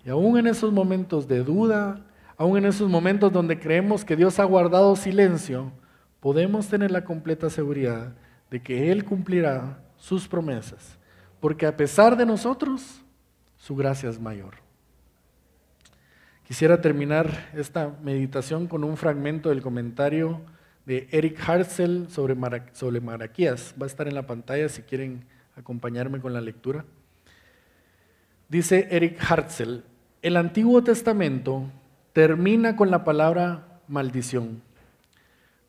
Y 0.05 0.09
aún 0.09 0.37
en 0.37 0.47
esos 0.47 0.71
momentos 0.71 1.27
de 1.27 1.43
duda, 1.43 2.05
aún 2.37 2.59
en 2.59 2.65
esos 2.65 2.89
momentos 2.89 3.33
donde 3.33 3.59
creemos 3.59 4.05
que 4.05 4.15
Dios 4.15 4.39
ha 4.39 4.45
guardado 4.45 4.95
silencio, 4.95 5.73
podemos 6.21 6.69
tener 6.69 6.89
la 6.91 7.03
completa 7.03 7.49
seguridad 7.49 8.13
de 8.49 8.61
que 8.61 8.89
Él 8.89 9.03
cumplirá 9.03 9.83
sus 9.97 10.25
promesas, 10.25 10.97
porque 11.41 11.65
a 11.65 11.75
pesar 11.75 12.15
de 12.15 12.25
nosotros, 12.25 13.01
su 13.57 13.75
gracia 13.75 14.09
es 14.09 14.17
mayor. 14.17 14.53
Quisiera 16.45 16.79
terminar 16.79 17.49
esta 17.53 17.97
meditación 18.01 18.65
con 18.65 18.85
un 18.85 18.95
fragmento 18.95 19.49
del 19.49 19.61
comentario 19.61 20.39
de 20.87 21.05
Eric 21.11 21.37
Hartzell 21.45 22.07
sobre, 22.09 22.33
Maraquías. 22.33 23.75
Va 23.79 23.83
a 23.83 23.87
estar 23.87 24.07
en 24.07 24.15
la 24.15 24.25
pantalla 24.25 24.69
si 24.69 24.83
quieren 24.83 25.25
acompañarme 25.57 26.21
con 26.21 26.31
la 26.33 26.39
lectura. 26.39 26.85
Dice 28.47 28.87
Eric 28.89 29.19
Hartzell, 29.19 29.83
el 30.21 30.37
Antiguo 30.37 30.81
Testamento 30.81 31.65
termina 32.13 32.77
con 32.77 32.89
la 32.89 33.03
palabra 33.03 33.81
maldición. 33.89 34.61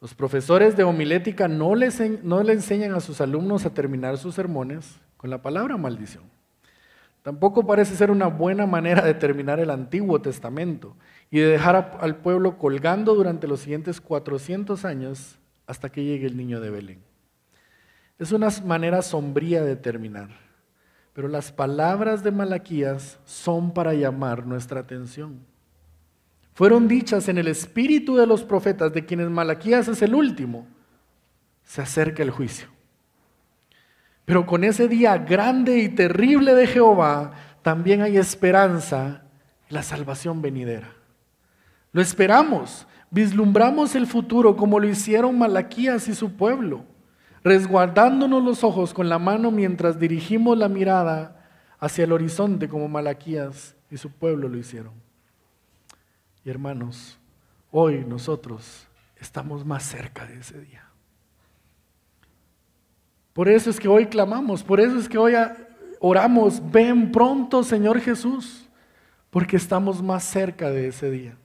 Los 0.01 0.15
profesores 0.15 0.77
de 0.77 0.85
homilética 0.85 1.49
no 1.49 1.75
le, 1.75 1.89
no 2.23 2.45
le 2.45 2.53
enseñan 2.53 2.95
a 2.95 3.01
sus 3.01 3.21
alumnos 3.21 3.67
a 3.67 3.75
terminar 3.75 4.19
sus 4.19 4.37
sermones 4.37 5.01
con 5.17 5.31
la 5.31 5.43
palabra 5.43 5.77
maldición. 5.77 6.23
Tampoco 7.25 7.67
parece 7.67 7.97
ser 7.97 8.13
una 8.13 8.29
buena 8.29 8.67
manera 8.67 9.03
de 9.03 9.15
terminar 9.15 9.59
el 9.59 9.71
Antiguo 9.71 10.23
Testamento 10.23 10.95
y 11.31 11.39
de 11.39 11.47
dejar 11.47 11.99
al 12.01 12.17
pueblo 12.17 12.59
colgando 12.59 13.15
durante 13.15 13.47
los 13.47 13.61
siguientes 13.61 14.01
400 14.01 14.85
años 14.85 15.39
hasta 15.67 15.91
que 15.91 16.05
llegue 16.05 16.27
el 16.27 16.37
niño 16.37 16.61
de 16.61 16.71
Belén. 16.71 17.03
Es 18.19 18.33
una 18.33 18.49
manera 18.65 19.03
sombría 19.03 19.63
de 19.63 19.77
terminar, 19.77 20.31
pero 21.13 21.29
las 21.29 21.53
palabras 21.53 22.23
de 22.23 22.31
Malaquías 22.31 23.19
son 23.25 23.73
para 23.73 23.95
llamar 23.95 24.47
nuestra 24.47 24.81
atención 24.81 25.41
fueron 26.59 26.89
dichas 26.89 27.29
en 27.29 27.39
el 27.39 27.47
espíritu 27.47 28.17
de 28.17 28.27
los 28.27 28.43
profetas, 28.43 28.93
de 28.93 29.07
quienes 29.07 29.31
Malaquías 29.31 29.87
es 29.87 30.03
el 30.03 30.13
último, 30.13 30.67
se 31.63 31.81
acerca 31.81 32.21
el 32.21 32.33
juicio. 32.33 32.67
Pero 34.25 34.45
con 34.45 34.65
ese 34.65 34.89
día 34.89 35.19
grande 35.19 35.79
y 35.79 35.89
terrible 35.89 36.55
de 36.55 36.67
Jehová, 36.67 37.31
también 37.63 38.03
hay 38.03 38.17
esperanza 38.17 39.23
la 39.69 39.85
salvación 39.85 40.43
venidera. 40.43 40.93
Lo 41.93 42.01
esperamos, 42.01 42.87
vislumbramos 43.11 43.95
el 43.95 44.07
futuro 44.07 44.57
como 44.57 44.79
lo 44.79 44.89
hicieron 44.89 45.39
Malaquías 45.39 46.09
y 46.09 46.15
su 46.15 46.33
pueblo, 46.33 46.85
resguardándonos 47.43 48.43
los 48.45 48.65
ojos 48.65 48.93
con 48.93 49.09
la 49.09 49.19
mano 49.19 49.51
mientras 49.51 49.99
dirigimos 49.99 50.59
la 50.59 50.69
mirada 50.69 51.49
hacia 51.79 52.05
el 52.05 52.13
horizonte 52.13 52.69
como 52.69 52.89
Malaquías 52.89 53.77
y 53.91 53.97
su 53.97 54.11
pueblo 54.11 54.49
lo 54.49 54.59
hicieron 54.59 55.09
hermanos, 56.51 57.19
hoy 57.71 58.05
nosotros 58.07 58.87
estamos 59.21 59.65
más 59.65 59.85
cerca 59.85 60.27
de 60.27 60.39
ese 60.39 60.61
día. 60.61 60.85
Por 63.33 63.49
eso 63.49 63.71
es 63.71 63.79
que 63.79 63.89
hoy 63.89 64.07
clamamos, 64.07 64.63
por 64.65 64.81
eso 64.81 64.99
es 64.99 65.09
que 65.09 65.19
hoy 65.19 65.35
oramos, 66.01 66.61
ven 66.71 67.13
pronto 67.13 67.63
Señor 67.63 68.01
Jesús, 68.01 68.69
porque 69.31 69.57
estamos 69.57 70.03
más 70.03 70.25
cerca 70.25 70.71
de 70.71 70.89
ese 70.89 71.11
día. 71.11 71.37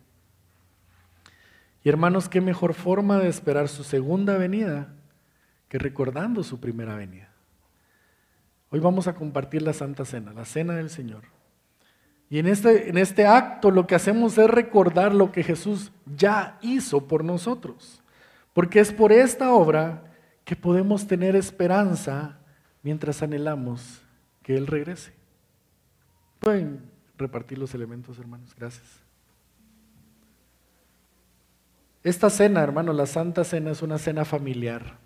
Y 1.84 1.90
hermanos, 1.90 2.30
qué 2.30 2.40
mejor 2.40 2.74
forma 2.74 3.20
de 3.20 3.28
esperar 3.28 3.68
su 3.68 3.84
segunda 3.84 4.38
venida 4.38 4.94
que 5.68 5.78
recordando 5.78 6.44
su 6.44 6.60
primera 6.60 6.96
venida. 6.96 7.30
Hoy 8.70 8.80
vamos 8.80 9.08
a 9.08 9.16
compartir 9.16 9.62
la 9.62 9.74
Santa 9.74 10.06
Cena, 10.06 10.34
la 10.34 10.46
Cena 10.46 10.76
del 10.76 10.90
Señor. 10.90 11.24
Y 12.30 12.40
en 12.40 12.48
este, 12.48 12.90
en 12.90 12.98
este 12.98 13.28
acto 13.28 13.70
lo 13.70 13.86
que 13.86 13.96
hacemos 13.96 14.38
es 14.38 14.50
recordar 14.50 15.14
lo 15.14 15.32
que 15.32 15.44
Jesús 15.44 15.92
ya 16.16 16.58
hizo 16.62 17.08
por 17.08 17.24
nosotros. 17.24 18.02
Porque 18.54 18.80
es 18.80 18.92
por 18.92 19.12
esta 19.12 19.52
obra 19.52 20.04
que 20.46 20.56
podemos 20.56 21.06
tener 21.06 21.36
esperanza 21.36 22.40
mientras 22.82 23.22
anhelamos 23.22 24.02
que 24.42 24.56
Él 24.56 24.68
regrese. 24.68 25.14
Pueden 26.40 26.82
repartir 27.18 27.58
los 27.58 27.76
elementos, 27.76 28.18
hermanos. 28.20 28.56
Gracias. 28.58 29.03
Esta 32.04 32.30
cena, 32.30 32.62
hermano, 32.62 32.92
la 32.92 33.06
Santa 33.06 33.46
Cena 33.46 33.72
es 33.72 33.82
una 33.82 33.98
cena 33.98 34.26
familiar. 34.26 34.98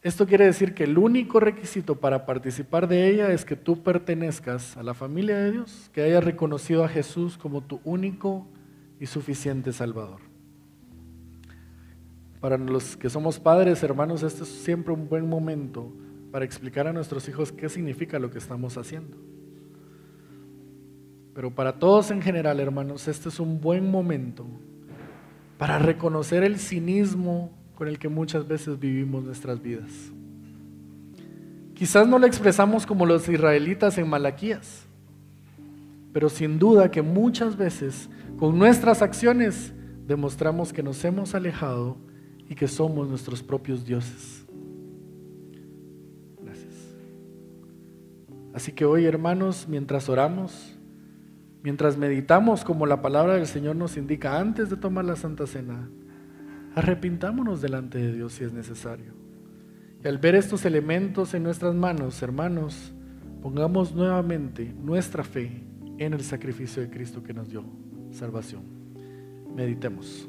Esto 0.00 0.26
quiere 0.26 0.46
decir 0.46 0.74
que 0.74 0.84
el 0.84 0.96
único 0.96 1.40
requisito 1.40 1.96
para 1.96 2.24
participar 2.24 2.88
de 2.88 3.08
ella 3.08 3.32
es 3.32 3.44
que 3.44 3.56
tú 3.56 3.82
pertenezcas 3.82 4.78
a 4.78 4.82
la 4.82 4.94
familia 4.94 5.36
de 5.36 5.52
Dios, 5.52 5.90
que 5.92 6.02
hayas 6.02 6.24
reconocido 6.24 6.84
a 6.84 6.88
Jesús 6.88 7.36
como 7.36 7.62
tu 7.62 7.80
único 7.84 8.46
y 8.98 9.06
suficiente 9.06 9.72
Salvador. 9.72 10.20
Para 12.40 12.56
los 12.56 12.96
que 12.96 13.10
somos 13.10 13.38
padres, 13.38 13.82
hermanos, 13.82 14.22
este 14.22 14.44
es 14.44 14.48
siempre 14.48 14.92
un 14.92 15.08
buen 15.08 15.28
momento 15.28 15.92
para 16.30 16.46
explicar 16.46 16.86
a 16.86 16.92
nuestros 16.94 17.28
hijos 17.28 17.52
qué 17.52 17.68
significa 17.68 18.18
lo 18.18 18.30
que 18.30 18.38
estamos 18.38 18.78
haciendo. 18.78 19.18
Pero 21.34 21.54
para 21.54 21.78
todos 21.78 22.10
en 22.10 22.22
general, 22.22 22.58
hermanos, 22.60 23.06
este 23.06 23.28
es 23.28 23.38
un 23.38 23.60
buen 23.60 23.90
momento 23.90 24.46
para 25.58 25.78
reconocer 25.78 26.44
el 26.44 26.58
cinismo 26.58 27.50
con 27.74 27.88
el 27.88 27.98
que 27.98 28.08
muchas 28.08 28.46
veces 28.46 28.78
vivimos 28.78 29.24
nuestras 29.24 29.62
vidas. 29.62 29.90
Quizás 31.74 32.06
no 32.06 32.18
lo 32.18 32.26
expresamos 32.26 32.86
como 32.86 33.04
los 33.04 33.28
israelitas 33.28 33.98
en 33.98 34.08
Malaquías, 34.08 34.86
pero 36.12 36.28
sin 36.28 36.58
duda 36.58 36.90
que 36.90 37.02
muchas 37.02 37.56
veces 37.56 38.08
con 38.38 38.58
nuestras 38.58 39.02
acciones 39.02 39.72
demostramos 40.06 40.72
que 40.72 40.82
nos 40.82 41.04
hemos 41.04 41.34
alejado 41.34 41.96
y 42.48 42.54
que 42.54 42.68
somos 42.68 43.08
nuestros 43.08 43.42
propios 43.42 43.84
dioses. 43.84 44.44
Gracias. 46.40 46.74
Así 48.52 48.70
que 48.70 48.84
hoy, 48.84 49.06
hermanos, 49.06 49.66
mientras 49.68 50.08
oramos, 50.08 50.73
mientras 51.64 51.96
meditamos 51.96 52.62
como 52.62 52.86
la 52.86 53.02
palabra 53.02 53.34
del 53.34 53.48
Señor 53.48 53.74
nos 53.74 53.96
indica 53.96 54.38
antes 54.38 54.70
de 54.70 54.76
tomar 54.76 55.04
la 55.04 55.16
Santa 55.16 55.48
Cena, 55.48 55.88
Arrepintámonos 56.74 57.62
delante 57.62 57.98
de 57.98 58.12
Dios 58.12 58.32
si 58.32 58.44
es 58.44 58.52
necesario. 58.52 59.14
Y 60.02 60.08
al 60.08 60.18
ver 60.18 60.34
estos 60.34 60.64
elementos 60.64 61.32
en 61.34 61.44
nuestras 61.44 61.74
manos, 61.74 62.20
hermanos, 62.20 62.92
pongamos 63.42 63.94
nuevamente 63.94 64.74
nuestra 64.82 65.22
fe 65.22 65.62
en 65.98 66.14
el 66.14 66.22
sacrificio 66.22 66.82
de 66.82 66.90
Cristo 66.90 67.22
que 67.22 67.32
nos 67.32 67.48
dio 67.48 67.64
salvación. 68.10 68.62
Meditemos. 69.54 70.28